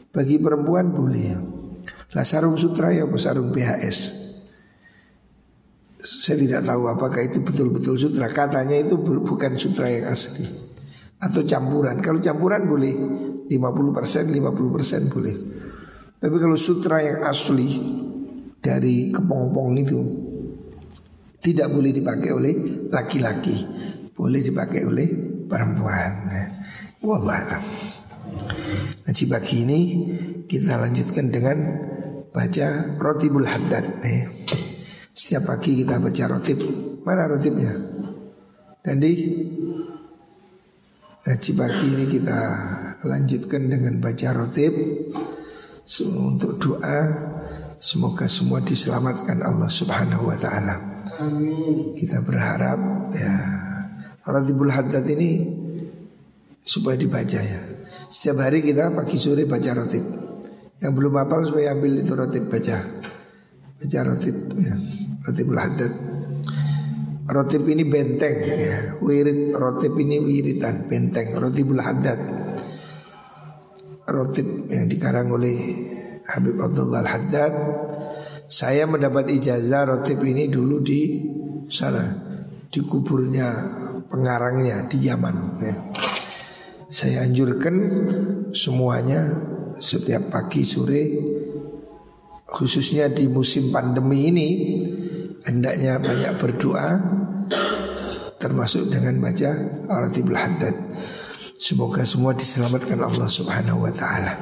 Bagi 0.10 0.40
perempuan 0.40 0.96
boleh. 0.96 1.36
Lah 2.16 2.26
sarung 2.26 2.56
sutra 2.56 2.96
ya 2.96 3.04
sarung 3.20 3.52
PHS 3.52 4.00
Saya 6.00 6.36
tidak 6.40 6.64
tahu 6.64 6.88
apakah 6.88 7.22
itu 7.24 7.44
betul-betul 7.44 8.00
sutra. 8.00 8.32
Katanya 8.32 8.80
itu 8.80 8.96
bukan 9.00 9.60
sutra 9.60 9.92
yang 9.92 10.12
asli. 10.12 10.48
Atau 11.20 11.48
campuran. 11.48 12.00
Kalau 12.04 12.20
campuran 12.20 12.68
boleh 12.68 12.94
50% 13.48 13.52
50% 13.52 15.14
boleh. 15.14 15.36
Tapi 16.20 16.36
kalau 16.40 16.56
sutra 16.60 17.04
yang 17.04 17.24
asli 17.24 17.70
Dari 18.64 19.12
kepong-pong 19.12 19.72
itu 19.80 20.00
tidak 21.44 21.68
boleh 21.76 21.92
dipakai 21.92 22.32
oleh 22.32 22.54
laki-laki, 22.88 23.68
boleh 24.16 24.40
dipakai 24.40 24.88
oleh 24.88 25.08
perempuan. 25.54 26.34
Wallah. 27.06 27.62
Ngaji 29.06 29.24
pagi 29.30 29.56
ini 29.62 29.80
kita 30.50 30.82
lanjutkan 30.82 31.30
dengan 31.30 31.58
baca 32.34 32.98
rotibul 32.98 33.46
haddad. 33.46 33.86
Eh. 34.02 34.26
Setiap 35.14 35.54
pagi 35.54 35.86
kita 35.86 36.02
baca 36.02 36.24
rotib. 36.26 36.58
Mana 37.06 37.30
rotibnya? 37.30 37.70
Tadi 38.82 39.12
ngaji 41.24 41.52
pagi 41.56 41.88
ini 41.94 42.06
kita 42.10 42.40
lanjutkan 43.06 43.70
dengan 43.70 44.02
baca 44.02 44.28
rotib 44.34 44.74
untuk 46.10 46.58
doa 46.58 47.00
semoga 47.78 48.26
semua 48.26 48.64
diselamatkan 48.64 49.44
Allah 49.44 49.70
Subhanahu 49.70 50.34
wa 50.34 50.38
taala. 50.40 50.76
Kita 51.94 52.26
berharap 52.26 52.80
ya 53.14 53.63
Rotibul 54.24 54.72
Haddad 54.72 55.04
ini 55.12 55.44
supaya 56.64 56.96
dibaca 56.96 57.40
ya. 57.44 57.60
Setiap 58.08 58.48
hari 58.48 58.64
kita 58.64 58.88
pagi 58.96 59.20
sore 59.20 59.44
baca 59.44 59.72
rotib. 59.76 60.06
Yang 60.80 60.94
belum 60.96 61.14
hafal 61.20 61.52
supaya 61.52 61.76
ambil 61.76 62.00
itu 62.00 62.14
rotib 62.16 62.48
baca. 62.48 62.78
Baca 63.80 64.00
rotib 64.08 64.36
ya. 64.56 64.76
Rotibul 65.28 65.60
Haddad. 65.60 65.94
Rotib 67.24 67.64
ini 67.68 67.84
benteng 67.84 68.36
ya. 68.48 68.96
Wirid 69.04 69.56
rotib 69.60 69.96
ini 70.00 70.20
wiritan 70.24 70.88
benteng 70.88 71.36
Rotibul 71.36 71.84
Haddad. 71.84 72.20
Rotib 74.08 74.72
yang 74.72 74.88
dikarang 74.88 75.32
oleh 75.32 75.56
Habib 76.32 76.60
Abdullah 76.64 77.04
Al-Haddad. 77.04 77.54
Saya 78.48 78.88
mendapat 78.88 79.32
ijazah 79.32 79.88
rotib 79.88 80.24
ini 80.24 80.48
dulu 80.48 80.80
di 80.80 81.02
sana 81.68 82.04
di 82.68 82.80
kuburnya 82.84 83.50
pengarangnya 84.14 84.86
di 84.86 85.10
Yaman. 85.10 85.38
Ya. 85.66 85.76
Saya 86.94 87.26
anjurkan 87.26 87.76
semuanya 88.54 89.26
setiap 89.82 90.30
pagi 90.30 90.62
sore 90.62 91.04
khususnya 92.46 93.10
di 93.10 93.26
musim 93.26 93.74
pandemi 93.74 94.30
ini 94.30 94.50
hendaknya 95.42 95.98
banyak 95.98 96.34
berdoa 96.38 96.88
termasuk 98.38 98.94
dengan 98.94 99.18
baca 99.18 99.50
Al-Ratibul 99.90 100.38
Haddad. 100.38 100.76
Semoga 101.58 102.06
semua 102.06 102.38
diselamatkan 102.38 103.02
Allah 103.02 103.26
Subhanahu 103.26 103.90
wa 103.90 103.94
taala. 103.96 104.38